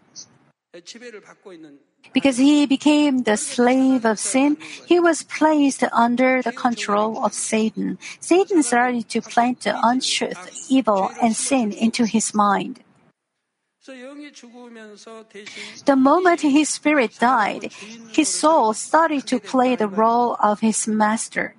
Because 2.14 2.38
he 2.38 2.64
became 2.64 3.24
the 3.24 3.37
slave 3.37 4.07
of 4.07 4.20
sin, 4.20 4.57
he 4.87 5.00
was 5.00 5.24
placed 5.24 5.83
under 5.92 6.40
the 6.40 6.53
control 6.53 7.24
of 7.24 7.35
Satan. 7.35 7.98
Satan 8.20 8.62
started 8.62 9.09
to 9.11 9.20
plant 9.20 9.66
the 9.66 9.74
untruth, 9.83 10.70
evil, 10.70 11.11
and 11.20 11.35
sin 11.35 11.72
into 11.72 12.05
his 12.07 12.33
mind. 12.33 12.81
The 15.85 15.96
moment 15.96 16.40
his 16.40 16.68
spirit 16.70 17.18
died, 17.18 17.72
his 18.12 18.29
soul 18.29 18.72
started 18.72 19.27
to 19.27 19.40
play 19.40 19.77
the 19.77 19.88
role 19.88 20.37
of 20.40 20.61
his 20.61 20.88
master. 20.88 21.55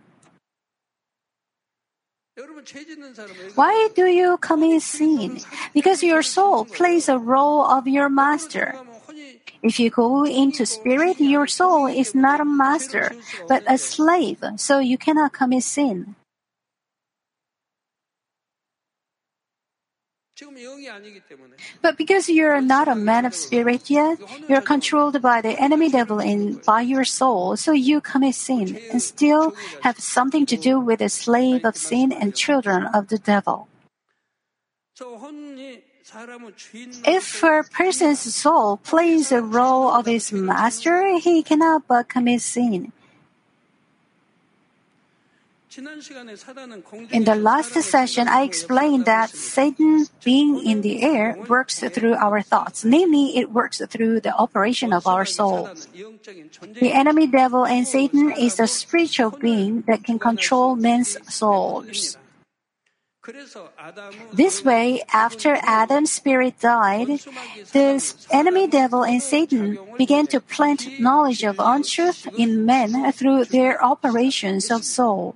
Why 3.55 3.89
do 3.95 4.07
you 4.07 4.37
commit 4.37 4.81
sin? 4.81 5.39
Because 5.73 6.01
your 6.01 6.23
soul 6.23 6.65
plays 6.65 7.07
a 7.07 7.19
role 7.19 7.63
of 7.63 7.87
your 7.87 8.09
master. 8.09 8.75
If 9.65 9.79
you 9.79 9.89
go 9.89 10.23
into 10.23 10.63
spirit, 10.63 11.19
your 11.19 11.47
soul 11.47 11.87
is 11.87 12.13
not 12.13 12.39
a 12.39 12.45
master, 12.45 13.17
but 13.49 13.63
a 13.65 13.79
slave, 13.79 14.37
so 14.57 14.77
you 14.77 14.95
cannot 14.95 15.33
commit 15.33 15.63
sin. 15.63 16.13
But 21.81 21.97
because 21.97 22.29
you're 22.29 22.61
not 22.61 22.87
a 22.87 22.93
man 22.93 23.25
of 23.25 23.33
spirit 23.33 23.89
yet, 23.89 24.19
you're 24.47 24.61
controlled 24.61 25.19
by 25.19 25.41
the 25.41 25.57
enemy 25.59 25.89
devil 25.89 26.21
and 26.21 26.61
by 26.63 26.81
your 26.81 27.05
soul, 27.05 27.57
so 27.57 27.71
you 27.71 28.01
commit 28.01 28.35
sin 28.35 28.77
and 28.91 29.01
still 29.01 29.55
have 29.81 29.97
something 29.97 30.45
to 30.45 30.57
do 30.57 30.79
with 30.79 30.99
the 30.99 31.09
slave 31.09 31.65
of 31.65 31.75
sin 31.75 32.11
and 32.11 32.35
children 32.35 32.85
of 32.85 33.07
the 33.07 33.17
devil. 33.17 33.67
If 37.05 37.43
a 37.43 37.63
person's 37.71 38.19
soul 38.19 38.77
plays 38.77 39.29
the 39.29 39.41
role 39.41 39.89
of 39.89 40.05
his 40.05 40.31
master, 40.31 41.17
he 41.17 41.41
cannot 41.41 41.87
but 41.87 42.09
commit 42.09 42.41
sin. 42.41 42.91
In 47.11 47.25
the 47.25 47.35
last 47.35 47.73
session, 47.73 48.27
I 48.29 48.43
explained 48.43 49.05
that 49.05 49.29
Satan, 49.29 50.05
being 50.23 50.63
in 50.63 50.81
the 50.81 51.03
air, 51.03 51.35
works 51.49 51.79
through 51.79 52.13
our 52.13 52.41
thoughts. 52.41 52.85
Namely, 52.85 53.35
it 53.35 53.51
works 53.51 53.81
through 53.89 54.21
the 54.21 54.33
operation 54.33 54.93
of 54.93 55.05
our 55.07 55.25
soul. 55.25 55.69
The 56.79 56.93
enemy 56.93 57.27
devil 57.27 57.65
and 57.65 57.85
Satan 57.85 58.31
is 58.31 58.59
a 58.59 58.67
spiritual 58.67 59.31
being 59.31 59.81
that 59.81 60.03
can 60.03 60.19
control 60.19 60.75
men's 60.75 61.17
souls. 61.27 62.17
This 64.33 64.63
way, 64.63 65.01
after 65.11 65.57
Adam's 65.63 66.11
spirit 66.11 66.59
died, 66.59 67.07
the 67.71 68.13
enemy 68.31 68.67
devil 68.67 69.03
and 69.03 69.21
Satan 69.21 69.79
began 69.97 70.27
to 70.27 70.39
plant 70.39 70.99
knowledge 70.99 71.43
of 71.43 71.55
untruth 71.59 72.27
in 72.37 72.65
men 72.65 73.11
through 73.13 73.45
their 73.45 73.83
operations 73.83 74.69
of 74.69 74.83
soul. 74.83 75.35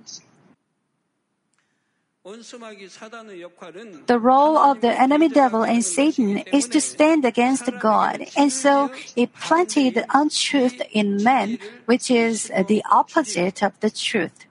The 2.22 4.18
role 4.20 4.58
of 4.58 4.82
the 4.82 4.92
enemy 5.00 5.28
devil 5.28 5.64
and 5.64 5.84
Satan 5.84 6.38
is 6.52 6.68
to 6.68 6.80
stand 6.80 7.24
against 7.24 7.66
God, 7.78 8.26
and 8.36 8.52
so 8.52 8.90
it 9.16 9.34
planted 9.34 10.04
untruth 10.12 10.80
in 10.92 11.24
men, 11.24 11.58
which 11.86 12.10
is 12.10 12.52
the 12.68 12.84
opposite 12.90 13.62
of 13.62 13.72
the 13.80 13.90
truth. 13.90 14.46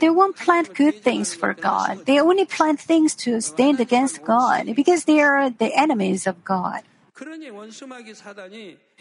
They 0.00 0.10
won't 0.10 0.36
plant 0.36 0.74
good 0.74 1.02
things 1.02 1.34
for 1.34 1.54
God. 1.54 2.06
They 2.06 2.20
only 2.20 2.44
plant 2.44 2.80
things 2.80 3.14
to 3.26 3.40
stand 3.40 3.80
against 3.80 4.24
God 4.24 4.74
because 4.74 5.04
they 5.04 5.20
are 5.20 5.50
the 5.50 5.72
enemies 5.74 6.26
of 6.26 6.44
God. 6.44 6.82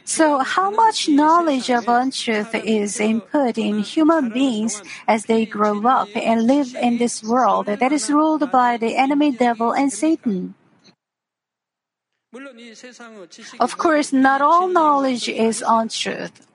So, 0.03 0.39
how 0.39 0.71
much 0.71 1.07
knowledge 1.07 1.69
of 1.69 1.87
untruth 1.87 2.53
is 2.55 2.99
input 2.99 3.57
in 3.57 3.79
human 3.79 4.29
beings 4.29 4.81
as 5.07 5.25
they 5.25 5.45
grow 5.45 5.85
up 5.87 6.09
and 6.15 6.47
live 6.47 6.75
in 6.75 6.97
this 6.97 7.23
world 7.23 7.67
that 7.67 7.91
is 7.91 8.09
ruled 8.09 8.49
by 8.51 8.77
the 8.77 8.97
enemy 8.97 9.31
devil 9.31 9.71
and 9.71 9.93
Satan? 9.93 10.55
Of 13.59 13.77
course, 13.77 14.13
not 14.13 14.41
all 14.41 14.67
knowledge 14.67 15.29
is 15.29 15.63
untruth. 15.67 16.47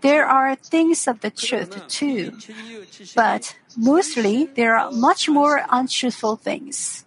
There 0.00 0.26
are 0.26 0.54
things 0.54 1.06
of 1.06 1.20
the 1.20 1.30
truth 1.30 1.86
too, 1.88 2.32
but 3.14 3.54
mostly 3.76 4.46
there 4.46 4.76
are 4.76 4.90
much 4.90 5.28
more 5.28 5.62
untruthful 5.70 6.36
things. 6.36 7.04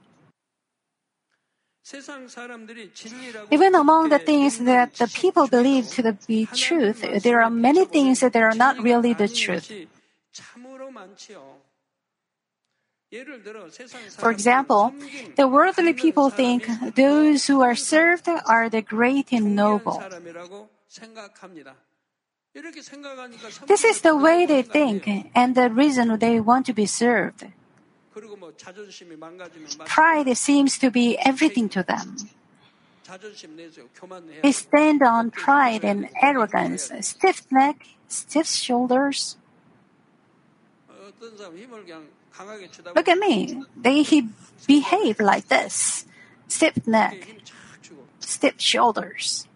Even 3.51 3.75
among 3.75 4.09
the 4.09 4.19
things 4.19 4.59
that 4.59 4.93
the 4.95 5.07
people 5.07 5.47
believe 5.47 5.87
to 5.89 6.17
be 6.27 6.45
truth, 6.47 7.03
there 7.23 7.41
are 7.41 7.49
many 7.49 7.85
things 7.85 8.21
that 8.21 8.35
are 8.35 8.55
not 8.55 8.79
really 8.79 9.13
the 9.13 9.27
truth. 9.27 9.69
For 14.17 14.31
example, 14.31 14.93
the 15.35 15.47
worldly 15.47 15.93
people 15.93 16.29
think 16.29 16.65
those 16.95 17.45
who 17.45 17.61
are 17.61 17.75
served 17.75 18.27
are 18.27 18.69
the 18.69 18.81
great 18.81 19.31
and 19.31 19.55
noble. 19.55 20.01
This 23.67 23.83
is 23.83 24.01
the 24.01 24.15
way 24.15 24.45
they 24.45 24.61
think 24.61 25.31
and 25.33 25.55
the 25.55 25.69
reason 25.69 26.19
they 26.19 26.39
want 26.39 26.67
to 26.67 26.73
be 26.73 26.85
served. 26.85 27.47
Pride 29.85 30.37
seems 30.37 30.77
to 30.77 30.91
be 30.91 31.17
everything 31.17 31.67
to 31.69 31.81
them. 31.81 32.15
They 34.43 34.51
stand 34.51 35.01
on 35.01 35.31
pride 35.31 35.83
and 35.83 36.09
arrogance, 36.21 36.91
stiff 37.01 37.51
neck, 37.51 37.87
stiff 38.07 38.47
shoulders. 38.47 39.37
Look 42.95 43.09
at 43.09 43.17
me. 43.17 43.63
They 43.75 44.05
behave 44.67 45.19
like 45.19 45.47
this 45.47 46.05
stiff 46.47 46.85
neck, 46.87 47.41
stiff 48.19 48.61
shoulders. 48.61 49.47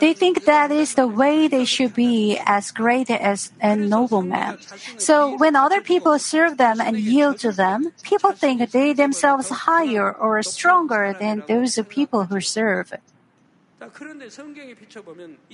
They 0.00 0.12
think 0.14 0.44
that 0.44 0.72
is 0.72 0.94
the 0.94 1.06
way 1.06 1.46
they 1.46 1.64
should 1.64 1.94
be 1.94 2.38
as 2.44 2.72
great 2.72 3.10
as 3.10 3.52
a 3.62 3.76
nobleman. 3.76 4.58
So 4.98 5.36
when 5.36 5.54
other 5.54 5.80
people 5.80 6.18
serve 6.18 6.56
them 6.56 6.80
and 6.80 6.98
yield 6.98 7.38
to 7.40 7.52
them, 7.52 7.92
people 8.02 8.32
think 8.32 8.70
they 8.72 8.92
themselves 8.92 9.50
higher 9.50 10.10
or 10.10 10.42
stronger 10.42 11.14
than 11.18 11.44
those 11.46 11.78
people 11.88 12.24
who 12.24 12.40
serve. 12.40 12.92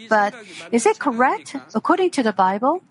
But 0.09 0.35
is 0.71 0.87
it 0.87 0.99
correct 0.99 1.57
according 1.75 2.11
to 2.13 2.23
the 2.23 2.33
Bible? 2.33 2.83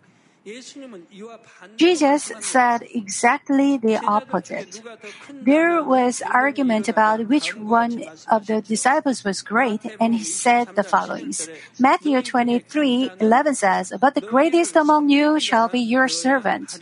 Jesus 1.77 2.31
said 2.39 2.81
exactly 2.93 3.77
the 3.77 3.97
opposite. 3.97 4.81
There 5.29 5.83
was 5.83 6.23
argument 6.23 6.89
about 6.89 7.27
which 7.27 7.55
one 7.55 8.03
of 8.29 8.47
the 8.47 8.61
disciples 8.61 9.23
was 9.23 9.43
great, 9.43 9.81
and 9.99 10.15
he 10.15 10.23
said 10.23 10.75
the 10.75 10.83
following. 10.83 11.33
Matthew 11.79 12.21
23, 12.21 13.11
11 13.19 13.55
says, 13.55 13.93
But 14.01 14.15
the 14.15 14.21
greatest 14.21 14.75
among 14.75 15.09
you 15.09 15.39
shall 15.39 15.67
be 15.67 15.79
your 15.79 16.07
servant. 16.07 16.79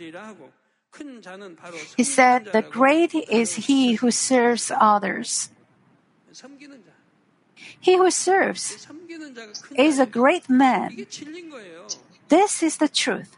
He 1.96 2.04
said, 2.04 2.46
The 2.52 2.62
great 2.62 3.14
is 3.14 3.68
he 3.68 3.94
who 3.94 4.10
serves 4.10 4.72
others. 4.74 5.50
He 7.78 7.96
who 7.96 8.10
serves 8.10 8.86
is 9.76 9.98
a 9.98 10.06
great 10.06 10.48
man. 10.48 10.96
This 12.28 12.62
is 12.62 12.78
the 12.78 12.88
truth. 12.88 13.36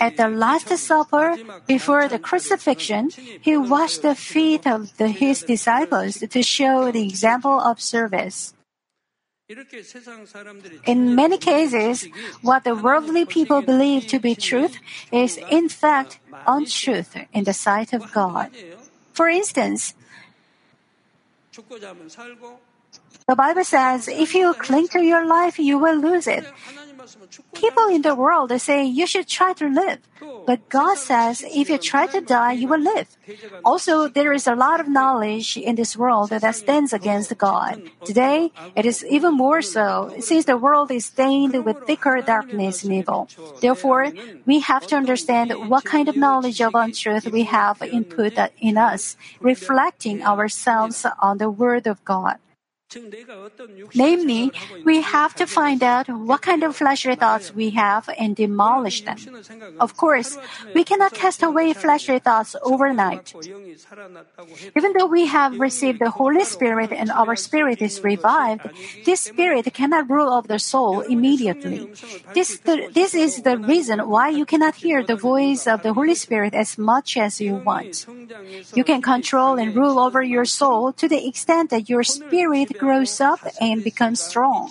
At 0.00 0.16
the 0.18 0.28
Last 0.28 0.68
Supper, 0.76 1.36
before 1.66 2.06
the 2.06 2.18
crucifixion, 2.18 3.08
he 3.40 3.56
washed 3.56 4.02
the 4.02 4.14
feet 4.14 4.66
of 4.66 4.94
the, 4.98 5.08
his 5.08 5.42
disciples 5.42 6.18
to 6.18 6.42
show 6.42 6.92
the 6.92 7.06
example 7.06 7.58
of 7.58 7.80
service. 7.80 8.52
In 10.84 11.14
many 11.14 11.38
cases, 11.38 12.06
what 12.42 12.64
the 12.64 12.74
worldly 12.74 13.24
people 13.24 13.62
believe 13.62 14.06
to 14.08 14.18
be 14.18 14.34
truth 14.34 14.76
is 15.10 15.38
in 15.50 15.70
fact 15.70 16.20
untruth 16.46 17.16
in 17.32 17.44
the 17.44 17.54
sight 17.54 17.94
of 17.94 18.12
God. 18.12 18.50
For 19.14 19.28
instance, 19.28 19.94
the 23.26 23.36
Bible 23.36 23.64
says, 23.64 24.08
if 24.08 24.34
you 24.34 24.52
cling 24.52 24.88
to 24.88 25.00
your 25.00 25.24
life, 25.24 25.58
you 25.58 25.78
will 25.78 25.96
lose 25.96 26.26
it. 26.26 26.44
People 27.54 27.86
in 27.88 28.02
the 28.02 28.14
world 28.14 28.52
are 28.52 28.58
saying 28.58 28.94
you 28.94 29.06
should 29.06 29.26
try 29.28 29.52
to 29.54 29.68
live. 29.68 29.98
But 30.46 30.68
God 30.68 30.96
says 30.96 31.44
if 31.46 31.68
you 31.68 31.78
try 31.78 32.06
to 32.06 32.20
die, 32.20 32.52
you 32.52 32.68
will 32.68 32.80
live. 32.80 33.16
Also, 33.64 34.08
there 34.08 34.32
is 34.32 34.46
a 34.46 34.54
lot 34.54 34.80
of 34.80 34.88
knowledge 34.88 35.56
in 35.56 35.76
this 35.76 35.96
world 35.96 36.30
that 36.30 36.54
stands 36.54 36.92
against 36.92 37.36
God. 37.36 37.82
Today, 38.04 38.50
it 38.74 38.86
is 38.86 39.04
even 39.04 39.34
more 39.34 39.62
so 39.62 40.14
since 40.18 40.44
the 40.46 40.56
world 40.56 40.90
is 40.90 41.06
stained 41.06 41.64
with 41.64 41.76
thicker 41.86 42.20
darkness 42.22 42.84
and 42.84 42.92
evil. 42.94 43.28
Therefore, 43.60 44.12
we 44.46 44.60
have 44.60 44.86
to 44.88 44.96
understand 44.96 45.52
what 45.68 45.84
kind 45.84 46.08
of 46.08 46.16
knowledge 46.16 46.60
of 46.60 46.74
untruth 46.74 47.26
we 47.26 47.44
have 47.44 47.82
input 47.82 48.38
in 48.58 48.78
us, 48.78 49.16
reflecting 49.40 50.22
ourselves 50.22 51.06
on 51.20 51.38
the 51.38 51.50
Word 51.50 51.86
of 51.86 52.04
God. 52.04 52.38
Namely, 53.94 54.52
we 54.84 55.02
have 55.02 55.34
to 55.34 55.46
find 55.46 55.82
out 55.82 56.08
what 56.08 56.40
kind 56.40 56.62
of 56.62 56.76
fleshly 56.76 57.16
thoughts 57.16 57.54
we 57.54 57.70
have 57.70 58.08
and 58.18 58.34
demolish 58.34 59.02
them. 59.02 59.18
Of 59.78 59.96
course, 59.96 60.38
we 60.74 60.84
cannot 60.84 61.12
cast 61.12 61.42
away 61.42 61.72
fleshly 61.74 62.18
thoughts 62.18 62.56
overnight. 62.62 63.34
Even 64.76 64.92
though 64.94 65.06
we 65.06 65.26
have 65.26 65.60
received 65.60 65.98
the 65.98 66.10
Holy 66.10 66.44
Spirit 66.44 66.92
and 66.92 67.10
our 67.10 67.36
spirit 67.36 67.82
is 67.82 68.02
revived, 68.02 68.70
this 69.04 69.20
spirit 69.20 69.68
cannot 69.74 70.08
rule 70.08 70.32
over 70.32 70.48
the 70.48 70.58
soul 70.58 71.00
immediately. 71.00 71.90
This, 72.32 72.58
the, 72.60 72.88
this 72.92 73.14
is 73.14 73.42
the 73.42 73.58
reason 73.58 74.08
why 74.08 74.30
you 74.30 74.46
cannot 74.46 74.76
hear 74.76 75.04
the 75.04 75.16
voice 75.16 75.66
of 75.66 75.82
the 75.82 75.92
Holy 75.92 76.14
Spirit 76.14 76.54
as 76.54 76.78
much 76.78 77.16
as 77.18 77.40
you 77.40 77.56
want. 77.56 78.06
You 78.74 78.84
can 78.84 79.02
control 79.02 79.58
and 79.58 79.74
rule 79.74 79.98
over 79.98 80.22
your 80.22 80.46
soul 80.46 80.92
to 80.94 81.08
the 81.08 81.26
extent 81.26 81.70
that 81.70 81.88
your 81.88 82.02
spirit 82.02 82.77
grows 82.78 83.20
up 83.20 83.40
and 83.60 83.82
becomes 83.84 84.20
strong. 84.20 84.70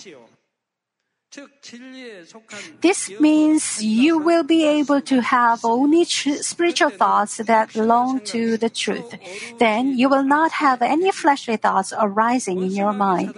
This 2.80 3.10
means 3.20 3.82
you 3.82 4.18
will 4.18 4.42
be 4.42 4.64
able 4.64 5.00
to 5.02 5.20
have 5.20 5.64
only 5.64 6.04
tr- 6.04 6.42
spiritual 6.42 6.90
thoughts 6.90 7.36
that 7.38 7.72
belong 7.72 8.20
to 8.32 8.56
the 8.56 8.70
truth. 8.70 9.14
Then 9.58 9.98
you 9.98 10.08
will 10.08 10.22
not 10.22 10.52
have 10.52 10.82
any 10.82 11.10
fleshly 11.10 11.56
thoughts 11.56 11.92
arising 11.96 12.62
in 12.62 12.70
your 12.70 12.92
mind. 12.92 13.34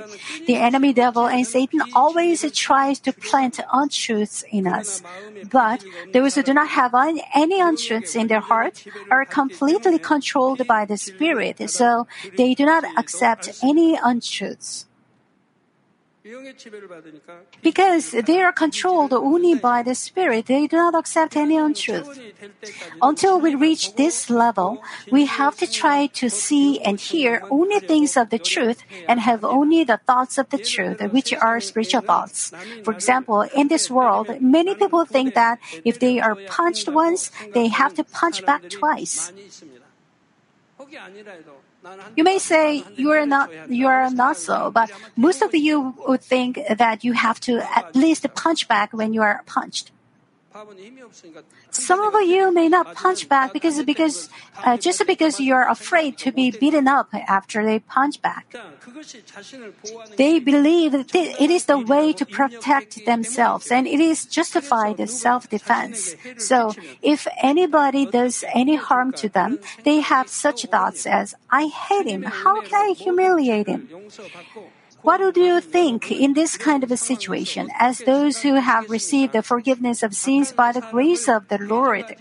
The 0.46 0.56
enemy 0.56 0.92
devil 0.92 1.26
and 1.26 1.46
Satan 1.46 1.82
always 1.94 2.44
tries 2.52 3.00
to 3.00 3.12
plant 3.12 3.60
untruths 3.72 4.44
in 4.50 4.66
us. 4.66 5.02
But 5.50 5.84
those 6.12 6.34
who 6.34 6.42
do 6.42 6.54
not 6.54 6.68
have 6.68 6.94
un- 6.94 7.20
any 7.34 7.60
untruths 7.60 8.14
in 8.14 8.28
their 8.28 8.40
heart 8.40 8.84
are 9.10 9.24
completely 9.24 9.98
controlled 9.98 10.66
by 10.66 10.84
the 10.84 10.96
Spirit, 10.96 11.70
so 11.70 12.06
they 12.36 12.54
do 12.54 12.64
not 12.64 12.84
accept 12.96 13.50
any 13.62 13.98
untruths. 14.02 14.86
Because 17.62 18.10
they 18.10 18.42
are 18.42 18.52
controlled 18.52 19.12
only 19.12 19.54
by 19.54 19.82
the 19.82 19.94
Spirit, 19.94 20.46
they 20.46 20.66
do 20.66 20.76
not 20.76 20.94
accept 20.94 21.34
any 21.34 21.56
untruth. 21.56 22.20
Until 23.00 23.40
we 23.40 23.54
reach 23.54 23.94
this 23.94 24.28
level, 24.28 24.82
we 25.10 25.24
have 25.24 25.56
to 25.58 25.66
try 25.66 26.08
to 26.20 26.28
see 26.28 26.80
and 26.80 27.00
hear 27.00 27.42
only 27.50 27.80
things 27.80 28.18
of 28.18 28.28
the 28.28 28.38
truth 28.38 28.82
and 29.08 29.20
have 29.20 29.44
only 29.44 29.82
the 29.84 29.98
thoughts 30.06 30.36
of 30.36 30.50
the 30.50 30.58
truth, 30.58 31.00
which 31.10 31.32
are 31.32 31.58
spiritual 31.60 32.02
thoughts. 32.02 32.52
For 32.84 32.92
example, 32.92 33.42
in 33.42 33.68
this 33.68 33.90
world, 33.90 34.28
many 34.40 34.74
people 34.74 35.06
think 35.06 35.34
that 35.34 35.58
if 35.84 35.98
they 36.00 36.20
are 36.20 36.36
punched 36.48 36.88
once, 36.88 37.32
they 37.54 37.68
have 37.68 37.94
to 37.94 38.04
punch 38.04 38.44
back 38.44 38.68
twice. 38.68 39.32
You 42.16 42.24
may 42.24 42.38
say 42.38 42.84
you 42.96 43.10
are 43.12 43.24
not 43.26 43.70
you 43.70 43.86
are 43.86 44.10
not 44.10 44.36
so, 44.36 44.70
but 44.70 44.90
most 45.16 45.40
of 45.42 45.54
you 45.54 45.94
would 46.06 46.20
think 46.20 46.58
that 46.68 47.04
you 47.04 47.12
have 47.12 47.40
to 47.40 47.58
at 47.76 47.96
least 47.96 48.26
punch 48.34 48.68
back 48.68 48.92
when 48.92 49.14
you 49.14 49.22
are 49.22 49.42
punched. 49.46 49.90
Some 51.70 52.00
of 52.00 52.14
you 52.22 52.52
may 52.52 52.68
not 52.68 52.94
punch 52.94 53.28
back 53.28 53.52
because, 53.52 53.82
because 53.84 54.28
uh, 54.64 54.76
just 54.76 55.06
because 55.06 55.38
you 55.38 55.54
are 55.54 55.68
afraid 55.68 56.18
to 56.18 56.32
be 56.32 56.50
beaten 56.50 56.88
up 56.88 57.08
after 57.14 57.64
they 57.64 57.78
punch 57.78 58.20
back. 58.20 58.46
They 60.16 60.40
believe 60.40 60.92
that 60.92 61.14
it 61.14 61.50
is 61.50 61.66
the 61.66 61.78
way 61.78 62.12
to 62.14 62.26
protect 62.26 63.04
themselves 63.06 63.70
and 63.70 63.86
it 63.86 64.00
is 64.00 64.26
justified 64.26 65.08
self 65.08 65.48
defense. 65.48 66.16
So 66.38 66.74
if 67.02 67.26
anybody 67.42 68.06
does 68.06 68.44
any 68.52 68.76
harm 68.76 69.12
to 69.14 69.28
them, 69.28 69.58
they 69.84 70.00
have 70.00 70.28
such 70.28 70.66
thoughts 70.66 71.06
as, 71.06 71.34
I 71.50 71.66
hate 71.66 72.06
him. 72.06 72.22
How 72.24 72.60
can 72.62 72.90
I 72.90 72.94
humiliate 72.96 73.68
him? 73.68 73.88
What 75.02 75.34
do 75.34 75.40
you 75.40 75.60
think 75.60 76.10
in 76.10 76.34
this 76.34 76.56
kind 76.56 76.84
of 76.84 76.90
a 76.90 76.96
situation 76.96 77.70
as 77.78 78.00
those 78.00 78.42
who 78.42 78.54
have 78.56 78.90
received 78.90 79.32
the 79.32 79.42
forgiveness 79.42 80.02
of 80.02 80.14
sins 80.14 80.52
by 80.52 80.72
the 80.72 80.82
grace 80.92 81.28
of 81.28 81.48
the 81.48 81.58
Lord? 81.58 82.16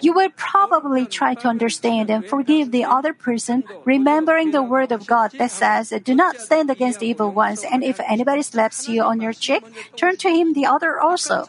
You 0.00 0.12
will 0.12 0.30
probably 0.36 1.06
try 1.06 1.34
to 1.34 1.48
understand 1.48 2.10
and 2.10 2.26
forgive 2.26 2.70
the 2.70 2.84
other 2.84 3.14
person, 3.14 3.64
remembering 3.84 4.50
the 4.50 4.62
word 4.62 4.92
of 4.92 5.06
God 5.06 5.32
that 5.38 5.50
says, 5.50 5.92
Do 6.04 6.14
not 6.14 6.36
stand 6.36 6.70
against 6.70 7.02
evil 7.02 7.30
ones, 7.30 7.64
and 7.64 7.82
if 7.82 7.98
anybody 8.00 8.42
slaps 8.42 8.88
you 8.88 9.02
on 9.02 9.20
your 9.20 9.32
cheek, 9.32 9.64
turn 9.96 10.16
to 10.18 10.28
him 10.28 10.52
the 10.52 10.66
other 10.66 11.00
also. 11.00 11.46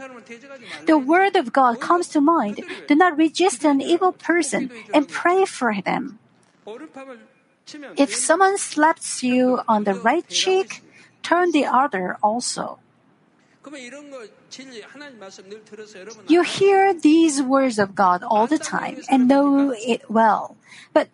The 0.86 0.98
word 0.98 1.36
of 1.36 1.52
God 1.52 1.82
comes 1.82 2.08
to 2.10 2.22
mind. 2.22 2.64
Do 2.88 2.96
not 2.96 3.18
resist 3.18 3.66
an 3.66 3.82
evil 3.82 4.14
person 4.14 4.72
and 4.94 5.10
pray 5.10 5.46
for 5.46 5.76
them. 5.82 6.20
If 7.98 8.16
someone 8.16 8.58
slaps 8.58 9.24
you 9.24 9.60
on 9.68 9.84
the 9.84 9.94
right 9.96 10.28
cheek, 10.30 10.84
turn 11.24 11.52
the 11.52 11.66
other 11.66 12.18
also. 12.24 12.80
You 16.28 16.42
hear 16.44 16.94
these 16.94 17.42
words 17.42 17.80
of 17.80 17.96
God 17.96 18.24
all 18.24 18.48
the 18.48 18.58
time 18.58 19.02
and 19.10 19.28
know 19.28 19.74
it 19.76 20.10
well. 20.10 20.56
But 20.94 21.10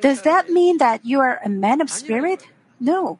does 0.00 0.22
that 0.22 0.50
mean 0.50 0.78
that 0.78 1.04
you 1.04 1.20
are 1.20 1.40
a 1.44 1.48
man 1.48 1.80
of 1.80 1.90
spirit? 1.90 2.46
No. 2.78 3.18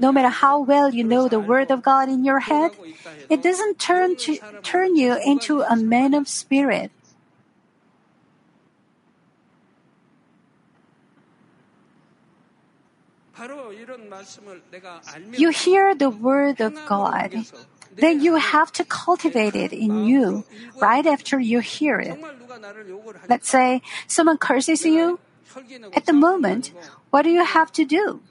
No 0.00 0.12
matter 0.12 0.28
how 0.28 0.60
well 0.60 0.94
you 0.94 1.04
know 1.04 1.28
the 1.28 1.40
word 1.40 1.70
of 1.70 1.82
God 1.82 2.08
in 2.08 2.24
your 2.24 2.40
head, 2.40 2.72
it 3.28 3.42
doesn't 3.42 3.78
turn 3.78 4.16
to, 4.16 4.38
turn 4.62 4.96
you 4.96 5.18
into 5.20 5.62
a 5.62 5.76
man 5.76 6.14
of 6.14 6.28
spirit. 6.28 6.90
you 15.36 15.50
hear 15.50 15.94
the 15.94 16.10
word 16.10 16.60
of 16.60 16.74
God, 16.86 17.46
then 17.96 18.20
you 18.20 18.36
have 18.36 18.72
to 18.72 18.84
cultivate 18.84 19.54
it 19.54 19.72
in 19.72 20.04
you 20.04 20.44
right 20.80 21.06
after 21.06 21.38
you 21.38 21.60
hear 21.60 21.98
it. 21.98 22.18
Let's 23.28 23.48
say 23.48 23.82
someone 24.06 24.38
curses 24.38 24.84
you. 24.84 25.18
At 25.92 26.06
the 26.06 26.14
moment, 26.14 26.72
what 27.10 27.22
do 27.22 27.30
you 27.30 27.44
have 27.44 27.72
to 27.72 27.84
do? 27.84 28.22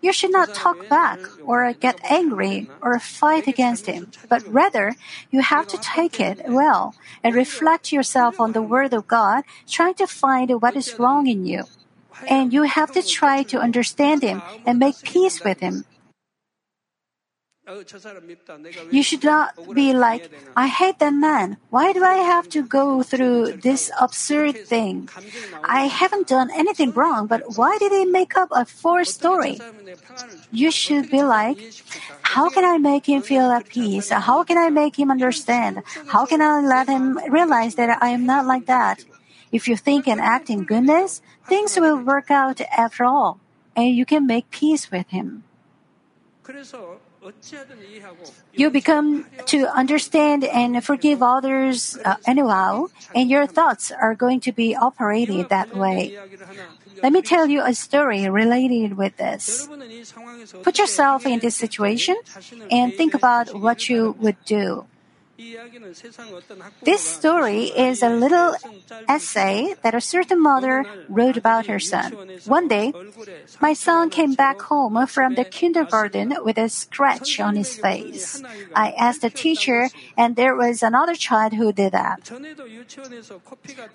You 0.00 0.12
should 0.12 0.32
not 0.32 0.54
talk 0.54 0.88
back 0.88 1.18
or 1.44 1.72
get 1.74 2.00
angry 2.08 2.68
or 2.80 2.98
fight 2.98 3.46
against 3.46 3.86
him, 3.86 4.10
but 4.28 4.42
rather 4.48 4.94
you 5.30 5.42
have 5.42 5.66
to 5.68 5.78
take 5.78 6.18
it 6.18 6.40
well 6.48 6.94
and 7.22 7.34
reflect 7.34 7.92
yourself 7.92 8.40
on 8.40 8.52
the 8.52 8.62
word 8.62 8.94
of 8.94 9.06
God, 9.06 9.44
trying 9.68 9.94
to 9.94 10.06
find 10.06 10.62
what 10.62 10.76
is 10.76 10.98
wrong 10.98 11.26
in 11.26 11.44
you 11.44 11.64
and 12.28 12.52
you 12.52 12.62
have 12.62 12.92
to 12.92 13.02
try 13.02 13.42
to 13.44 13.58
understand 13.58 14.22
him 14.22 14.42
and 14.66 14.78
make 14.78 15.02
peace 15.02 15.42
with 15.44 15.60
him. 15.60 15.84
You 18.90 19.02
should 19.02 19.22
not 19.22 19.54
be 19.74 19.92
like, 19.92 20.28
I 20.56 20.66
hate 20.66 20.98
that 20.98 21.14
man. 21.14 21.56
Why 21.70 21.92
do 21.92 22.02
I 22.02 22.14
have 22.14 22.48
to 22.50 22.62
go 22.62 23.02
through 23.02 23.62
this 23.62 23.92
absurd 24.00 24.66
thing? 24.66 25.08
I 25.62 25.86
haven't 25.86 26.26
done 26.26 26.50
anything 26.50 26.90
wrong, 26.90 27.26
but 27.28 27.56
why 27.56 27.78
did 27.78 27.92
he 27.92 28.04
make 28.06 28.36
up 28.36 28.48
a 28.50 28.64
false 28.64 29.10
story? 29.10 29.60
You 30.50 30.72
should 30.72 31.10
be 31.10 31.22
like, 31.22 31.58
how 32.22 32.48
can 32.48 32.64
I 32.64 32.78
make 32.78 33.06
him 33.06 33.22
feel 33.22 33.50
at 33.52 33.68
peace? 33.68 34.10
How 34.10 34.42
can 34.42 34.58
I 34.58 34.70
make 34.70 34.98
him 34.98 35.10
understand? 35.10 35.82
How 36.08 36.26
can 36.26 36.42
I 36.42 36.60
let 36.60 36.88
him 36.88 37.18
realize 37.30 37.76
that 37.76 38.02
I 38.02 38.08
am 38.08 38.26
not 38.26 38.46
like 38.46 38.66
that? 38.66 39.04
If 39.52 39.66
you 39.66 39.76
think 39.76 40.06
and 40.06 40.20
act 40.20 40.50
in 40.50 40.64
goodness, 40.64 41.22
things 41.46 41.78
will 41.78 41.98
work 41.98 42.30
out 42.30 42.60
after 42.70 43.04
all, 43.04 43.40
and 43.74 43.94
you 43.94 44.06
can 44.06 44.26
make 44.26 44.50
peace 44.50 44.90
with 44.90 45.08
Him. 45.10 45.44
You 48.54 48.70
become 48.70 49.26
to 49.46 49.66
understand 49.68 50.44
and 50.44 50.82
forgive 50.82 51.22
others 51.22 51.98
uh, 52.04 52.16
anyhow, 52.26 52.86
and 53.14 53.30
your 53.30 53.46
thoughts 53.46 53.92
are 53.92 54.14
going 54.14 54.40
to 54.40 54.52
be 54.52 54.74
operated 54.74 55.48
that 55.50 55.76
way. 55.76 56.16
Let 57.02 57.12
me 57.12 57.22
tell 57.22 57.46
you 57.48 57.62
a 57.62 57.74
story 57.74 58.28
related 58.28 58.96
with 58.96 59.16
this. 59.16 59.68
Put 60.62 60.78
yourself 60.78 61.26
in 61.26 61.40
this 61.40 61.56
situation 61.56 62.16
and 62.70 62.94
think 62.94 63.14
about 63.14 63.54
what 63.54 63.88
you 63.88 64.16
would 64.18 64.42
do. 64.44 64.86
This 66.82 67.02
story 67.02 67.72
is 67.72 68.02
a 68.02 68.10
little 68.10 68.54
essay 69.08 69.74
that 69.82 69.94
a 69.94 70.00
certain 70.00 70.40
mother 70.42 70.84
wrote 71.08 71.36
about 71.36 71.66
her 71.66 71.78
son. 71.78 72.12
One 72.46 72.68
day, 72.68 72.92
my 73.60 73.72
son 73.72 74.10
came 74.10 74.34
back 74.34 74.60
home 74.62 75.06
from 75.06 75.34
the 75.34 75.44
kindergarten 75.44 76.34
with 76.44 76.58
a 76.58 76.68
scratch 76.68 77.40
on 77.40 77.56
his 77.56 77.76
face. 77.76 78.42
I 78.74 78.92
asked 78.92 79.22
the 79.22 79.30
teacher, 79.30 79.88
and 80.16 80.36
there 80.36 80.54
was 80.54 80.82
another 80.82 81.14
child 81.14 81.54
who 81.54 81.72
did 81.72 81.92
that. 81.92 82.30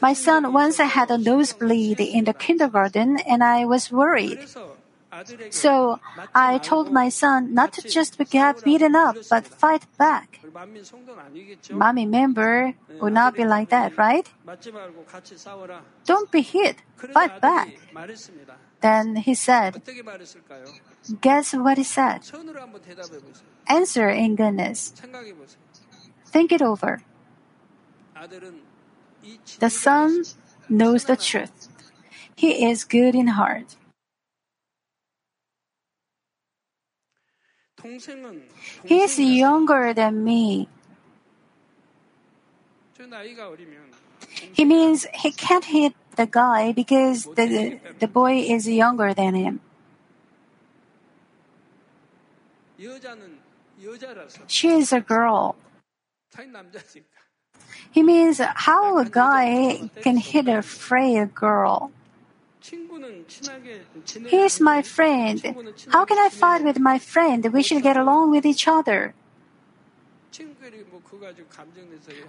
My 0.01 0.13
son 0.13 0.53
once 0.53 0.77
had 0.77 1.11
a 1.11 1.17
nosebleed 1.17 1.99
in 1.99 2.25
the 2.25 2.33
kindergarten, 2.33 3.17
and 3.19 3.43
I 3.43 3.65
was 3.65 3.91
worried. 3.91 4.39
So 5.49 5.99
I 6.33 6.57
told 6.57 6.91
my 6.91 7.09
son 7.09 7.53
not 7.53 7.73
to 7.73 7.81
just 7.87 8.17
get 8.29 8.63
beaten 8.63 8.95
up, 8.95 9.15
but 9.29 9.47
fight 9.47 9.85
back. 9.97 10.39
Manmin 11.71 12.09
member 12.09 12.73
would 12.99 13.13
not 13.13 13.35
be 13.35 13.45
like 13.45 13.69
that, 13.69 13.97
right? 13.97 14.27
Don't 16.05 16.31
be 16.31 16.41
hit, 16.41 16.77
fight 17.13 17.39
back. 17.41 17.69
Then 18.81 19.15
he 19.17 19.33
said, 19.33 19.81
Guess 21.21 21.53
what 21.53 21.77
he 21.77 21.83
said? 21.83 22.21
Answer 23.67 24.09
in 24.09 24.35
goodness. 24.35 24.93
Think 26.27 26.51
it 26.51 26.61
over. 26.61 27.01
The 29.59 29.69
son 29.69 30.23
knows 30.69 31.05
the 31.05 31.15
truth. 31.15 31.69
He 32.35 32.65
is 32.69 32.83
good 32.83 33.15
in 33.15 33.27
heart. 33.27 33.75
He 38.85 39.01
is 39.01 39.19
younger 39.19 39.93
than 39.93 40.23
me. 40.23 40.67
He 44.53 44.65
means 44.65 45.05
he 45.13 45.31
can't 45.31 45.65
hit 45.65 45.93
the 46.15 46.25
guy 46.25 46.71
because 46.71 47.25
the, 47.35 47.79
the 47.99 48.07
boy 48.07 48.39
is 48.39 48.67
younger 48.67 49.13
than 49.13 49.35
him. 49.35 49.59
She 54.47 54.69
is 54.69 54.93
a 54.93 55.01
girl. 55.01 55.55
He 57.91 58.03
means 58.03 58.39
how 58.39 58.97
a 58.97 59.05
guy 59.05 59.89
can 60.01 60.17
hit 60.17 60.47
a 60.47 60.61
frail 60.61 61.25
girl. 61.27 61.91
He 64.27 64.37
is 64.37 64.59
my 64.59 64.81
friend. 64.81 65.41
How 65.89 66.05
can 66.05 66.17
I 66.17 66.29
fight 66.29 66.63
with 66.63 66.79
my 66.79 66.97
friend? 66.97 67.45
We 67.53 67.61
should 67.61 67.83
get 67.83 67.97
along 67.97 68.31
with 68.31 68.45
each 68.45 68.67
other. 68.67 69.13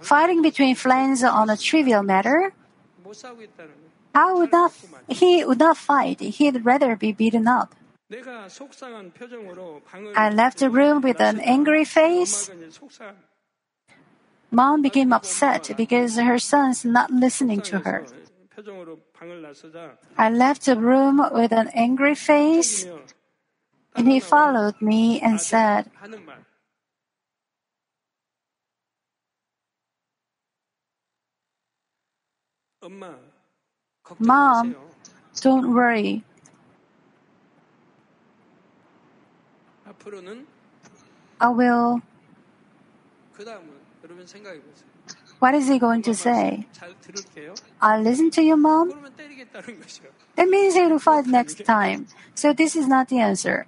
Fighting 0.01 0.41
between 0.41 0.75
friends 0.75 1.23
on 1.23 1.49
a 1.49 1.57
trivial 1.57 2.03
matter, 2.03 2.53
how 4.13 4.37
would 4.37 4.51
not, 4.51 4.73
he 5.07 5.43
would 5.43 5.59
not 5.59 5.77
fight. 5.77 6.19
He'd 6.19 6.65
rather 6.65 6.95
be 6.95 7.11
beaten 7.11 7.47
up. 7.47 7.75
I 10.15 10.29
left 10.29 10.59
the 10.59 10.69
room 10.69 11.01
with 11.01 11.19
an 11.19 11.39
angry 11.41 11.83
face. 11.83 12.49
Mom 14.49 14.81
became 14.81 15.11
upset 15.11 15.71
because 15.75 16.15
her 16.15 16.39
son's 16.39 16.85
not 16.85 17.11
listening 17.11 17.61
to 17.61 17.79
her. 17.79 18.05
I 20.17 20.29
left 20.31 20.65
the 20.65 20.75
room 20.75 21.21
with 21.31 21.51
an 21.51 21.69
angry 21.75 22.15
face, 22.15 22.87
and 23.95 24.07
he 24.07 24.19
followed 24.19 24.81
me 24.81 25.21
and 25.21 25.39
said, 25.39 25.91
Mom, 34.19 34.75
don't 35.41 35.73
worry. 35.73 36.23
I 41.39 41.49
will. 41.49 42.01
What 45.39 45.53
is 45.53 45.67
he 45.67 45.77
going 45.77 46.01
to 46.03 46.15
say? 46.15 46.65
I'll 47.81 48.01
listen 48.01 48.31
to 48.31 48.41
you, 48.41 48.57
mom. 48.57 48.93
That 50.35 50.49
means 50.49 50.73
he'll 50.75 50.99
fight 50.99 51.25
oh 51.27 51.31
next 51.31 51.63
time. 51.65 52.07
So 52.33 52.53
this 52.53 52.75
is 52.75 52.87
not 52.87 53.09
the 53.09 53.19
answer. 53.19 53.67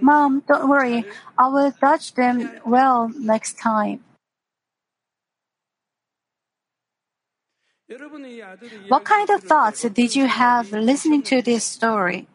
Mom, 0.00 0.42
don't 0.46 0.68
worry. 0.68 1.04
I 1.38 1.48
will 1.48 1.72
touch 1.72 2.14
them 2.14 2.50
well 2.64 3.10
next 3.16 3.58
time. 3.58 4.04
What 8.88 9.04
kind 9.04 9.30
of 9.30 9.42
thoughts 9.42 9.82
did 9.82 10.14
you 10.14 10.26
have 10.26 10.72
listening 10.72 11.22
to 11.24 11.42
this 11.42 11.64
story? 11.64 12.28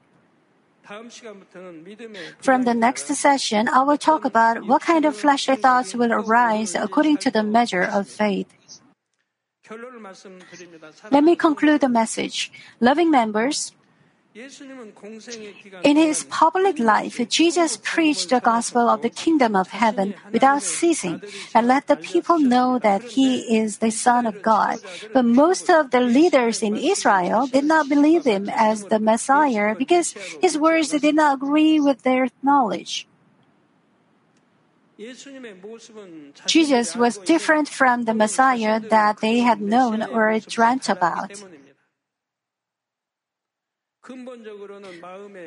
From 2.41 2.63
the 2.63 2.73
next 2.75 3.07
session, 3.07 3.67
I 3.67 3.81
will 3.81 3.97
talk 3.97 4.23
about 4.23 4.67
what 4.67 4.83
kind 4.83 5.05
of 5.05 5.15
fleshly 5.15 5.55
thoughts 5.55 5.95
will 5.95 6.13
arise 6.13 6.75
according 6.75 7.17
to 7.25 7.31
the 7.31 7.41
measure 7.41 7.81
of 7.81 8.07
faith. 8.07 8.47
Let 11.11 11.23
me 11.23 11.35
conclude 11.35 11.81
the 11.81 11.89
message. 11.89 12.51
Loving 12.79 13.09
members, 13.09 13.71
in 14.35 15.95
his 15.95 16.25
public 16.25 16.77
life, 16.77 17.21
Jesus 17.29 17.79
preached 17.81 18.29
the 18.29 18.41
gospel 18.41 18.89
of 18.89 19.01
the 19.01 19.09
kingdom 19.09 19.55
of 19.55 19.69
heaven 19.69 20.13
without 20.33 20.61
ceasing 20.61 21.21
and 21.53 21.67
let 21.67 21.87
the 21.87 21.95
people 21.95 22.39
know 22.39 22.77
that 22.79 23.15
he 23.15 23.57
is 23.57 23.77
the 23.77 23.91
Son 23.91 24.25
of 24.25 24.41
God. 24.41 24.79
But 25.13 25.23
most 25.23 25.69
of 25.69 25.91
the 25.91 26.01
leaders 26.01 26.61
in 26.61 26.75
Israel 26.75 27.47
did 27.47 27.63
not 27.63 27.87
believe 27.87 28.25
him 28.25 28.49
as 28.49 28.83
the 28.85 28.99
Messiah 28.99 29.73
because 29.73 30.11
his 30.41 30.57
words 30.57 30.89
did 30.89 31.15
not 31.15 31.35
agree 31.35 31.79
with 31.79 32.03
their 32.03 32.27
knowledge. 32.43 33.07
Jesus 36.45 36.95
was 36.95 37.17
different 37.19 37.69
from 37.69 38.03
the 38.03 38.13
Messiah 38.13 38.81
that 38.81 39.19
they 39.21 39.39
had 39.39 39.61
known 39.61 40.03
or 40.03 40.39
dreamt 40.39 40.89
about. 40.89 41.31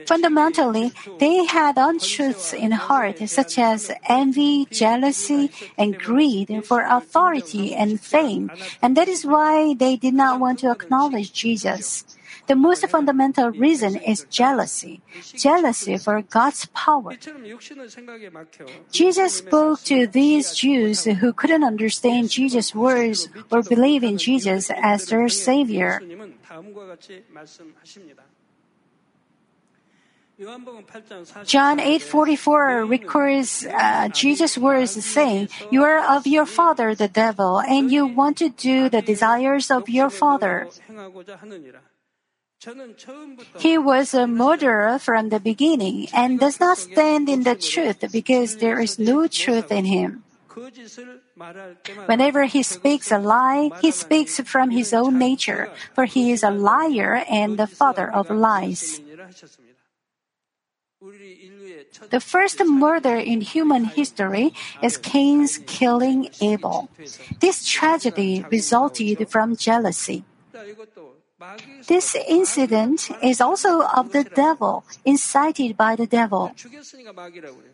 Fundamentally, 0.06 0.92
they 1.18 1.44
had 1.44 1.76
untruths 1.76 2.52
in 2.52 2.72
heart, 2.72 3.28
such 3.28 3.58
as 3.58 3.90
envy, 4.08 4.66
jealousy, 4.70 5.50
and 5.76 5.98
greed 5.98 6.64
for 6.64 6.82
authority 6.82 7.74
and 7.74 8.00
fame, 8.00 8.50
and 8.82 8.96
that 8.96 9.08
is 9.08 9.24
why 9.24 9.74
they 9.74 9.96
did 9.96 10.14
not 10.14 10.40
want 10.40 10.58
to 10.60 10.70
acknowledge 10.70 11.32
Jesus. 11.32 12.04
The 12.46 12.56
most 12.56 12.88
fundamental 12.88 13.50
reason 13.50 13.96
is 13.96 14.26
jealousy. 14.30 15.02
Jealousy 15.36 15.98
for 15.98 16.22
God's 16.22 16.66
power. 16.72 17.12
Jesus 18.90 19.34
spoke 19.34 19.80
to 19.84 20.06
these 20.06 20.54
Jews 20.54 21.04
who 21.04 21.32
couldn't 21.32 21.64
understand 21.64 22.30
Jesus' 22.30 22.74
words 22.74 23.28
or 23.50 23.62
believe 23.62 24.02
in 24.02 24.16
Jesus 24.16 24.70
as 24.70 25.06
their 25.06 25.28
Savior. 25.28 26.00
John 30.38 31.78
8:44 31.80 32.88
records 32.88 33.66
uh, 33.66 34.08
Jesus' 34.14 34.56
words 34.56 34.94
saying, 35.04 35.48
"You 35.72 35.82
are 35.82 35.98
of 35.98 36.28
your 36.28 36.46
father 36.46 36.94
the 36.94 37.08
devil, 37.08 37.58
and 37.58 37.90
you 37.90 38.06
want 38.06 38.38
to 38.38 38.48
do 38.48 38.88
the 38.88 39.02
desires 39.02 39.68
of 39.70 39.88
your 39.88 40.10
father." 40.10 40.68
He 43.58 43.78
was 43.78 44.14
a 44.14 44.26
murderer 44.26 44.98
from 44.98 45.30
the 45.30 45.40
beginning 45.40 46.06
and 46.14 46.38
does 46.38 46.58
not 46.58 46.78
stand 46.78 47.28
in 47.28 47.42
the 47.42 47.54
truth 47.54 48.02
because 48.10 48.58
there 48.58 48.78
is 48.78 48.98
no 48.98 49.26
truth 49.26 49.70
in 49.70 49.86
him. 49.86 50.22
Whenever 52.06 52.44
he 52.44 52.62
speaks 52.62 53.10
a 53.10 53.18
lie, 53.18 53.70
he 53.80 53.90
speaks 53.90 54.40
from 54.40 54.70
his 54.70 54.92
own 54.92 55.18
nature, 55.18 55.70
for 55.94 56.04
he 56.04 56.30
is 56.30 56.42
a 56.42 56.50
liar 56.50 57.22
and 57.30 57.58
the 57.58 57.66
father 57.66 58.10
of 58.10 58.30
lies. 58.30 59.00
The 62.10 62.20
first 62.20 62.64
murder 62.64 63.16
in 63.16 63.40
human 63.40 63.84
history 63.84 64.52
is 64.82 64.96
Cain's 64.96 65.58
killing 65.66 66.28
Abel. 66.40 66.88
This 67.38 67.64
tragedy 67.64 68.44
resulted 68.50 69.28
from 69.30 69.54
jealousy. 69.54 70.24
This 71.86 72.16
incident 72.26 73.10
is 73.22 73.40
also 73.40 73.82
of 73.82 74.10
the 74.10 74.24
devil, 74.24 74.84
incited 75.04 75.76
by 75.76 75.94
the 75.94 76.06
devil, 76.06 76.50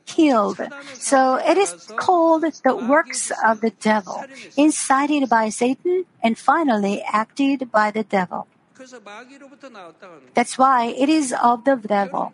killed. 0.04 0.60
So 0.94 1.36
it 1.36 1.56
is 1.56 1.72
called 1.96 2.44
the 2.62 2.76
works 2.76 3.32
of 3.42 3.62
the 3.62 3.70
devil, 3.70 4.22
incited 4.56 5.30
by 5.30 5.48
Satan, 5.48 6.04
and 6.22 6.36
finally 6.36 7.02
acted 7.08 7.72
by 7.72 7.90
the 7.90 8.04
devil. 8.04 8.46
That's 10.34 10.58
why 10.58 10.86
it 10.86 11.08
is 11.08 11.32
of 11.42 11.64
the 11.64 11.76
devil. 11.76 12.32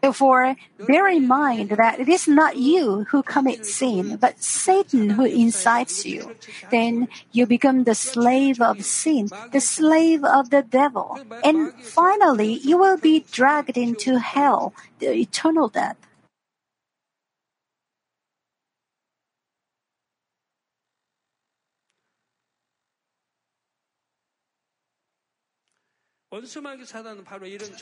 Therefore, 0.00 0.56
bear 0.86 1.08
in 1.08 1.26
mind 1.26 1.70
that 1.70 1.98
it 1.98 2.08
is 2.08 2.28
not 2.28 2.56
you 2.56 3.04
who 3.10 3.22
commit 3.22 3.66
sin, 3.66 4.16
but 4.16 4.42
Satan 4.42 5.10
who 5.10 5.24
incites 5.24 6.06
you. 6.06 6.30
Then 6.70 7.08
you 7.32 7.46
become 7.46 7.84
the 7.84 7.94
slave 7.94 8.60
of 8.60 8.84
sin, 8.84 9.28
the 9.50 9.60
slave 9.60 10.24
of 10.24 10.50
the 10.50 10.62
devil. 10.62 11.18
And 11.42 11.72
finally, 11.82 12.54
you 12.62 12.78
will 12.78 12.96
be 12.96 13.26
dragged 13.32 13.76
into 13.76 14.18
hell, 14.18 14.72
the 15.00 15.12
eternal 15.14 15.68
death. 15.68 15.96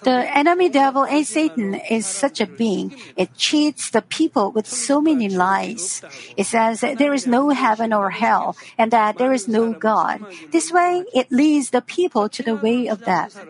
The 0.03 0.29
enemy 0.35 0.69
devil 0.69 1.05
and 1.05 1.27
Satan 1.27 1.75
is 1.89 2.05
such 2.05 2.41
a 2.41 2.47
being. 2.47 2.93
It 3.17 3.35
cheats 3.37 3.89
the 3.91 4.03
people 4.03 4.53
with 4.53 4.67
so 4.67 5.01
many 5.01 5.29
lies. 5.31 6.03
It 6.37 6.45
says 6.45 6.81
that 6.81 6.99
there 6.99 7.15
is 7.15 7.27
no 7.27 7.51
heaven 7.51 7.93
or 7.95 8.11
hell 8.11 8.57
and 8.77 8.91
that 8.91 9.17
there 9.17 9.33
is 9.33 9.49
no 9.49 9.73
God. 9.73 10.21
This 10.51 10.71
way, 10.71 11.05
it 11.15 11.33
leads 11.33 11.71
the 11.71 11.81
people 11.81 12.29
to 12.29 12.43
the 12.43 12.57
way 12.57 12.89
of 12.89 13.05
death 13.05 13.41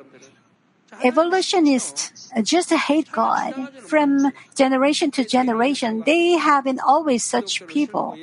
evolutionists 1.05 2.31
just 2.43 2.73
hate 2.73 3.11
God. 3.13 3.55
From 3.81 4.33
generation 4.55 5.11
to 5.13 5.25
generation, 5.25 6.03
they 6.07 6.33
have 6.33 6.65
been 6.65 6.81
always 6.81 7.23
such 7.25 7.67
people. 7.67 8.17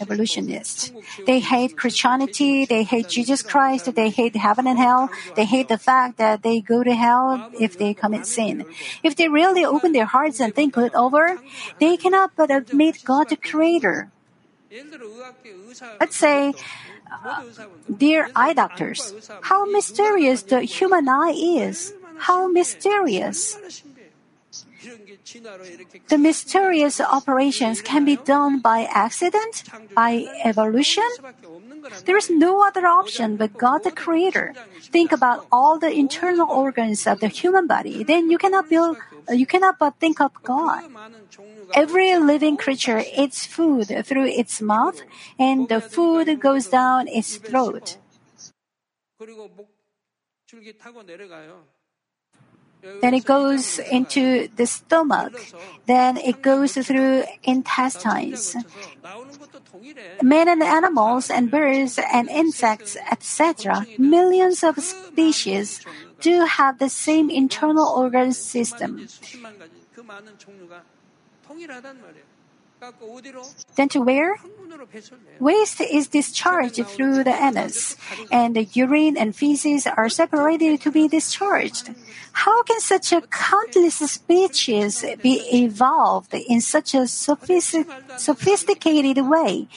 Evolutionists. 0.00 0.92
They 1.26 1.40
hate 1.40 1.76
Christianity, 1.76 2.64
they 2.64 2.82
hate 2.82 3.08
Jesus 3.08 3.42
Christ, 3.42 3.94
they 3.94 4.10
hate 4.10 4.36
heaven 4.36 4.66
and 4.66 4.78
hell, 4.78 5.10
they 5.36 5.44
hate 5.44 5.68
the 5.68 5.78
fact 5.78 6.16
that 6.18 6.42
they 6.42 6.60
go 6.60 6.82
to 6.82 6.94
hell 6.94 7.50
if 7.58 7.76
they 7.76 7.94
commit 7.94 8.26
sin. 8.26 8.66
If 9.02 9.16
they 9.16 9.28
really 9.28 9.64
open 9.64 9.92
their 9.92 10.06
hearts 10.06 10.40
and 10.40 10.54
think 10.54 10.76
it 10.76 10.94
over, 10.94 11.40
they 11.78 11.96
cannot 11.96 12.32
but 12.36 12.50
admit 12.50 13.04
God 13.04 13.28
the 13.28 13.36
Creator. 13.36 14.10
Let's 16.00 16.16
say 16.16 16.54
Dear 17.96 18.30
eye 18.36 18.52
doctors, 18.52 19.30
how 19.42 19.64
mysterious 19.70 20.42
the 20.42 20.62
human 20.62 21.08
eye 21.08 21.34
is. 21.36 21.92
How 22.18 22.48
mysterious. 22.48 23.56
The 26.08 26.18
mysterious 26.18 27.00
operations 27.00 27.82
can 27.82 28.04
be 28.04 28.16
done 28.16 28.60
by 28.60 28.88
accident, 28.90 29.64
by 29.94 30.26
evolution. 30.44 31.04
There 32.04 32.16
is 32.16 32.30
no 32.30 32.66
other 32.66 32.86
option 32.86 33.36
but 33.36 33.56
God 33.56 33.84
the 33.84 33.90
Creator. 33.90 34.54
Think 34.90 35.12
about 35.12 35.46
all 35.52 35.78
the 35.78 35.92
internal 35.92 36.50
organs 36.50 37.06
of 37.06 37.20
the 37.20 37.28
human 37.28 37.66
body. 37.66 38.04
Then 38.04 38.30
you 38.30 38.38
cannot 38.38 38.68
build, 38.68 38.96
you 39.30 39.46
cannot 39.46 39.78
but 39.78 39.96
think 39.98 40.20
of 40.20 40.32
God. 40.42 40.84
Every 41.74 42.16
living 42.18 42.56
creature 42.56 43.02
eats 43.16 43.46
food 43.46 43.88
through 44.04 44.26
its 44.26 44.60
mouth, 44.60 45.02
and 45.38 45.68
the 45.68 45.80
food 45.80 46.40
goes 46.40 46.66
down 46.66 47.08
its 47.08 47.36
throat. 47.36 47.98
Then 53.00 53.14
it 53.14 53.24
goes 53.24 53.78
into 53.78 54.48
the 54.56 54.66
stomach. 54.66 55.32
Then 55.86 56.16
it 56.16 56.42
goes 56.42 56.74
through 56.74 57.24
intestines. 57.42 58.56
Men 60.22 60.48
and 60.48 60.62
animals 60.62 61.30
and 61.30 61.50
birds 61.50 61.98
and 61.98 62.28
insects, 62.28 62.96
etc., 63.10 63.86
millions 63.98 64.64
of 64.64 64.78
species 64.82 65.80
do 66.20 66.44
have 66.44 66.78
the 66.78 66.88
same 66.88 67.30
internal 67.30 67.88
organ 67.88 68.32
system. 68.32 69.06
Then 73.76 73.88
to 73.90 74.00
where? 74.00 74.36
Waste 75.38 75.80
is 75.80 76.08
discharged 76.08 76.84
through 76.86 77.22
the 77.24 77.34
anus, 77.34 77.96
and 78.30 78.56
the 78.56 78.64
urine 78.64 79.16
and 79.16 79.36
feces 79.36 79.86
are 79.86 80.08
separated 80.08 80.80
to 80.82 80.90
be 80.90 81.08
discharged. 81.08 81.90
How 82.32 82.62
can 82.62 82.80
such 82.80 83.12
a 83.12 83.20
countless 83.22 83.96
species 83.96 85.04
be 85.22 85.40
evolved 85.52 86.34
in 86.34 86.60
such 86.60 86.94
a 86.94 87.06
sophisticated 87.06 89.28
way? 89.28 89.68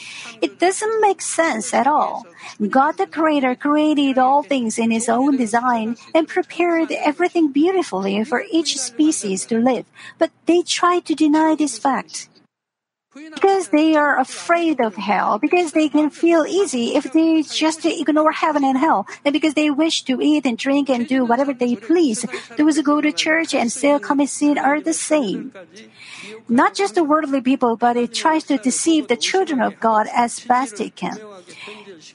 It 0.41 0.59
doesn't 0.59 1.01
make 1.01 1.21
sense 1.21 1.73
at 1.73 1.87
all. 1.87 2.25
God 2.69 2.97
the 2.97 3.07
Creator 3.07 3.55
created 3.55 4.17
all 4.17 4.43
things 4.43 4.77
in 4.77 4.91
His 4.91 5.07
own 5.09 5.37
design 5.37 5.95
and 6.13 6.27
prepared 6.27 6.91
everything 6.91 7.51
beautifully 7.51 8.23
for 8.23 8.43
each 8.51 8.77
species 8.77 9.45
to 9.47 9.57
live, 9.59 9.85
but 10.19 10.29
they 10.45 10.61
try 10.61 10.99
to 11.01 11.15
deny 11.15 11.55
this 11.55 11.79
fact. 11.79 12.29
Because 13.13 13.69
they 13.69 13.95
are 13.95 14.19
afraid 14.19 14.81
of 14.81 14.95
hell, 14.95 15.37
because 15.37 15.73
they 15.73 15.87
can 15.87 16.09
feel 16.09 16.45
easy 16.45 16.95
if 16.95 17.11
they 17.13 17.43
just 17.43 17.85
ignore 17.85 18.31
heaven 18.31 18.63
and 18.63 18.77
hell, 18.77 19.05
and 19.23 19.33
because 19.33 19.53
they 19.53 19.69
wish 19.69 20.03
to 20.05 20.19
eat 20.19 20.45
and 20.45 20.57
drink 20.57 20.89
and 20.89 21.07
do 21.07 21.23
whatever 21.23 21.53
they 21.53 21.75
please. 21.75 22.25
Those 22.57 22.77
who 22.77 22.83
go 22.83 23.01
to 23.01 23.11
church 23.11 23.53
and 23.53 23.71
still 23.71 23.99
commit 23.99 24.29
sin 24.29 24.57
are 24.57 24.81
the 24.81 24.93
same. 24.93 25.53
Not 26.49 26.73
just 26.73 26.95
the 26.95 27.03
worldly 27.03 27.41
people, 27.41 27.75
but 27.77 27.97
it 27.97 28.13
tries 28.13 28.45
to 28.45 28.57
deceive 28.57 29.07
the 29.07 29.17
children 29.17 29.61
of 29.61 29.79
God 29.79 30.07
as 30.13 30.39
best 30.39 30.81
it 30.81 30.95
can. 30.95 31.17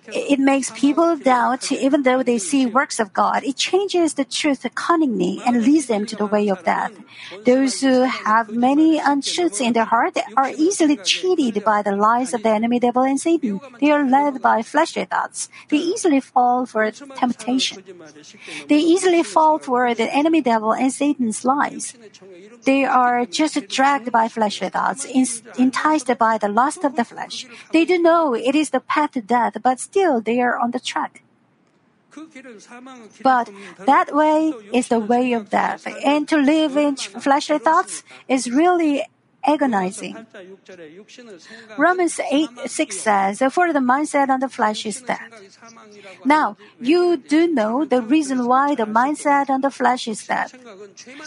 It 0.08 0.38
makes 0.38 0.70
people 0.70 1.16
doubt 1.16 1.70
even 1.72 2.02
though 2.02 2.22
they 2.22 2.38
see 2.38 2.66
works 2.66 2.98
of 2.98 3.12
God. 3.12 3.44
It 3.44 3.56
changes 3.56 4.14
the 4.14 4.24
truth 4.24 4.66
cunningly 4.74 5.40
and 5.46 5.64
leads 5.64 5.86
them 5.86 6.06
to 6.06 6.16
the 6.16 6.26
way 6.26 6.48
of 6.48 6.64
death. 6.64 6.92
Those 7.44 7.80
who 7.80 8.02
have 8.02 8.50
many 8.50 8.98
untruths 8.98 9.60
in 9.60 9.72
their 9.72 9.84
heart 9.84 10.16
are 10.36 10.50
easily 10.50 10.96
cheated 10.98 11.62
by 11.64 11.82
the 11.82 11.94
lies 11.94 12.34
of 12.34 12.42
the 12.42 12.50
enemy 12.50 12.80
devil 12.80 13.02
and 13.02 13.20
Satan. 13.20 13.60
They 13.80 13.90
are 13.90 14.04
led 14.04 14.42
by 14.42 14.62
fleshly 14.62 15.04
thoughts. 15.04 15.48
They 15.68 15.78
easily 15.78 16.20
fall 16.20 16.66
for 16.66 16.90
temptation. 16.90 17.82
They 18.68 18.78
easily 18.78 19.22
fall 19.22 19.58
for 19.58 19.94
the 19.94 20.12
enemy 20.12 20.40
devil 20.40 20.72
and 20.72 20.92
Satan's 20.92 21.44
lies. 21.44 21.94
They 22.64 22.84
are 22.84 23.24
just 23.26 23.56
dragged 23.68 24.12
by 24.12 24.28
fleshly 24.28 24.68
thoughts, 24.68 25.04
enticed 25.58 26.10
by 26.18 26.38
the 26.38 26.48
lust 26.48 26.84
of 26.84 26.96
the 26.96 27.04
flesh. 27.04 27.46
They 27.72 27.84
do 27.84 27.98
know 27.98 28.34
it 28.34 28.54
is 28.54 28.70
the 28.70 28.80
path 28.80 29.12
to 29.12 29.20
death, 29.20 29.56
but 29.68 29.78
still 29.78 30.18
they 30.22 30.40
are 30.40 30.56
on 30.56 30.70
the 30.70 30.80
track. 30.80 31.20
But 33.22 33.50
that 33.84 34.08
way 34.16 34.54
is 34.72 34.88
the 34.88 34.98
way 34.98 35.34
of 35.34 35.50
death, 35.50 35.86
and 36.10 36.26
to 36.32 36.38
live 36.38 36.74
in 36.78 36.96
fleshly 36.96 37.58
thoughts 37.58 38.02
is 38.26 38.50
really 38.50 39.04
agonizing. 39.44 40.16
Romans 41.76 42.18
8 42.18 42.48
6 42.64 42.96
says, 42.96 43.42
For 43.52 43.72
the 43.76 43.84
mindset 43.92 44.30
on 44.30 44.40
the 44.40 44.48
flesh 44.48 44.86
is 44.86 45.02
death. 45.02 45.28
Now, 46.24 46.56
you 46.80 47.18
do 47.18 47.46
know 47.46 47.84
the 47.84 48.00
reason 48.00 48.46
why 48.48 48.74
the 48.74 48.88
mindset 48.88 49.50
on 49.50 49.60
the 49.60 49.70
flesh 49.70 50.08
is 50.08 50.26
death. 50.26 50.52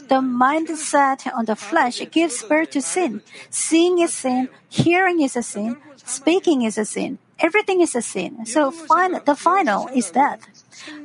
The 0.10 0.22
mindset 0.22 1.30
on 1.32 1.46
the 1.46 1.56
flesh 1.56 2.02
gives 2.10 2.42
birth 2.42 2.72
to 2.72 2.82
sin. 2.82 3.22
Seeing 3.52 4.00
is 4.00 4.14
sin, 4.14 4.50
hearing 4.68 5.22
is 5.22 5.38
a 5.38 5.44
sin, 5.44 5.78
speaking 5.96 6.64
is 6.64 6.78
a 6.78 6.86
sin. 6.86 7.20
Everything 7.42 7.82
is 7.82 7.96
a 7.96 8.02
sin. 8.02 8.46
So 8.46 8.70
the 8.72 9.36
final 9.36 9.90
is 9.94 10.12
death. 10.12 10.48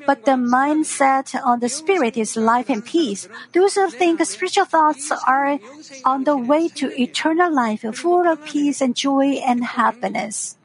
But 0.06 0.24
the 0.24 0.38
mindset 0.38 1.34
on 1.44 1.60
the 1.60 1.68
spirit 1.68 2.16
is 2.16 2.36
life 2.36 2.68
and 2.70 2.84
peace. 2.84 3.28
Those 3.52 3.74
who 3.74 3.90
think 3.90 4.24
spiritual 4.24 4.64
thoughts 4.64 5.10
are 5.10 5.58
on 6.04 6.24
the 6.24 6.36
way 6.36 6.68
to 6.80 6.92
eternal 7.00 7.52
life, 7.52 7.84
full 7.94 8.26
of 8.26 8.44
peace 8.44 8.80
and 8.80 8.94
joy 8.94 9.40
and 9.44 9.64
happiness. 9.64 10.56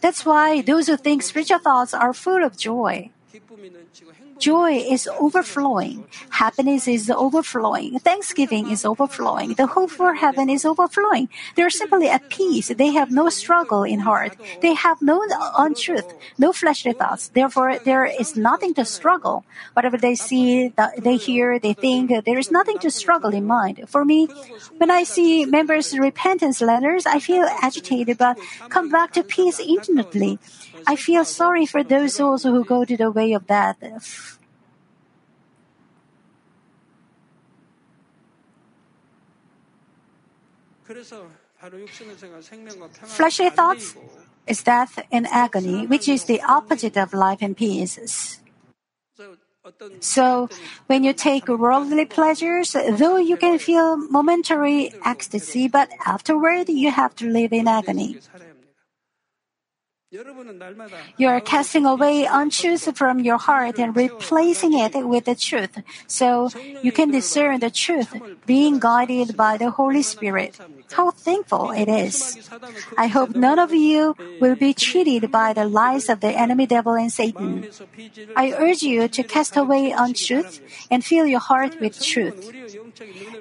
That's 0.00 0.24
why 0.26 0.62
those 0.62 0.86
who 0.86 0.96
think 0.96 1.22
spiritual 1.22 1.58
thoughts 1.58 1.94
are 1.94 2.12
full 2.12 2.44
of 2.44 2.56
joy. 2.56 3.10
Joy 4.38 4.78
is 4.78 5.08
overflowing. 5.18 6.06
Happiness 6.30 6.86
is 6.86 7.10
overflowing. 7.10 7.98
Thanksgiving 7.98 8.70
is 8.70 8.84
overflowing. 8.84 9.54
The 9.54 9.66
hope 9.66 9.90
for 9.90 10.14
heaven 10.14 10.48
is 10.48 10.64
overflowing. 10.64 11.28
They're 11.56 11.70
simply 11.70 12.08
at 12.08 12.30
peace. 12.30 12.68
They 12.68 12.92
have 12.92 13.10
no 13.10 13.28
struggle 13.28 13.82
in 13.82 14.00
heart. 14.00 14.36
They 14.62 14.74
have 14.74 15.02
no 15.02 15.26
untruth, 15.58 16.14
no 16.38 16.52
fleshly 16.52 16.92
thoughts. 16.92 17.28
Therefore, 17.28 17.78
there 17.78 18.06
is 18.06 18.36
nothing 18.36 18.74
to 18.74 18.84
struggle. 18.84 19.44
Whatever 19.74 19.98
they 19.98 20.14
see, 20.14 20.72
they 20.96 21.16
hear, 21.16 21.58
they 21.58 21.74
think, 21.74 22.12
there 22.24 22.38
is 22.38 22.50
nothing 22.50 22.78
to 22.78 22.90
struggle 22.90 23.34
in 23.34 23.44
mind. 23.46 23.84
For 23.88 24.04
me, 24.04 24.28
when 24.78 24.90
I 24.90 25.02
see 25.02 25.44
members' 25.46 25.98
repentance 25.98 26.60
letters, 26.60 27.06
I 27.06 27.18
feel 27.18 27.44
agitated 27.62 28.18
but 28.18 28.38
come 28.68 28.88
back 28.88 29.12
to 29.14 29.22
peace 29.22 29.58
instantly. 29.58 30.38
I 30.86 30.96
feel 30.96 31.24
sorry 31.24 31.66
for 31.66 31.82
those 31.82 32.14
souls 32.14 32.44
who 32.44 32.64
go 32.64 32.84
to 32.84 32.96
the 32.96 33.10
way 33.10 33.32
of 33.32 33.46
death. 33.46 34.27
Fleshly 43.04 43.50
thoughts 43.50 43.96
is 44.46 44.62
death 44.62 44.98
and 45.12 45.26
agony, 45.26 45.86
which 45.86 46.08
is 46.08 46.24
the 46.24 46.40
opposite 46.42 46.96
of 46.96 47.12
life 47.12 47.42
and 47.42 47.56
peace. 47.56 48.40
So, 50.00 50.48
when 50.86 51.04
you 51.04 51.12
take 51.12 51.48
worldly 51.48 52.06
pleasures, 52.06 52.72
though 52.72 53.18
you 53.18 53.36
can 53.36 53.58
feel 53.58 53.96
momentary 53.96 54.94
ecstasy, 55.04 55.68
but 55.68 55.90
afterward 56.06 56.70
you 56.70 56.90
have 56.90 57.14
to 57.16 57.28
live 57.28 57.52
in 57.52 57.68
agony. 57.68 58.16
You 60.10 61.28
are 61.28 61.40
casting 61.40 61.84
away 61.84 62.24
untruth 62.24 62.96
from 62.96 63.20
your 63.20 63.36
heart 63.36 63.78
and 63.78 63.94
replacing 63.94 64.72
it 64.72 65.06
with 65.06 65.26
the 65.26 65.34
truth, 65.34 65.82
so 66.06 66.48
you 66.82 66.92
can 66.92 67.10
discern 67.10 67.60
the 67.60 67.68
truth, 67.70 68.16
being 68.46 68.78
guided 68.78 69.36
by 69.36 69.58
the 69.58 69.70
Holy 69.70 70.00
Spirit. 70.00 70.58
How 70.92 71.10
thankful 71.10 71.72
it 71.72 71.90
is. 71.90 72.48
I 72.96 73.08
hope 73.08 73.36
none 73.36 73.58
of 73.58 73.74
you 73.74 74.16
will 74.40 74.56
be 74.56 74.72
cheated 74.72 75.30
by 75.30 75.52
the 75.52 75.66
lies 75.66 76.08
of 76.08 76.20
the 76.20 76.32
enemy 76.32 76.64
devil 76.64 76.94
and 76.94 77.12
Satan. 77.12 77.68
I 78.34 78.54
urge 78.56 78.82
you 78.82 79.08
to 79.08 79.22
cast 79.22 79.58
away 79.58 79.90
untruth 79.90 80.62
and 80.90 81.04
fill 81.04 81.26
your 81.26 81.40
heart 81.40 81.80
with 81.80 82.02
truth. 82.02 82.50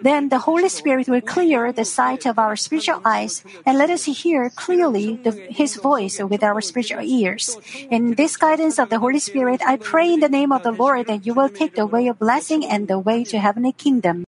Then 0.02 0.30
the 0.30 0.40
Holy 0.40 0.70
Spirit 0.70 1.08
will 1.08 1.22
clear 1.22 1.72
the 1.72 1.86
sight 1.86 2.26
of 2.26 2.38
our 2.40 2.56
spiritual 2.56 3.02
eyes 3.06 3.44
and 3.66 3.78
let 3.78 3.90
us 3.90 4.06
hear 4.06 4.50
clearly 4.50 5.20
the, 5.24 5.32
His 5.50 5.76
voice 5.76 6.20
with 6.20 6.44
our 6.44 6.62
spiritual 6.62 7.02
ears. 7.02 7.58
In 7.90 8.16
this 8.16 8.38
guidance 8.38 8.80
of 8.80 8.90
the 8.90 9.00
Holy 9.00 9.20
Spirit, 9.20 9.62
I 9.66 9.78
pray 9.78 10.14
in 10.14 10.20
the 10.20 10.30
name 10.30 10.52
of 10.52 10.64
the 10.64 10.72
Lord 10.72 11.08
that 11.08 11.26
you 11.26 11.34
will 11.34 11.50
take 11.50 11.76
the 11.76 11.88
way 11.88 12.08
of 12.08 12.20
blessing 12.20 12.66
and 12.66 12.88
the 12.88 13.00
way 13.00 13.24
to 13.26 13.40
heavenly 13.40 13.72
kingdom. 13.74 14.24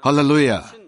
Hallelujah. 0.00 0.87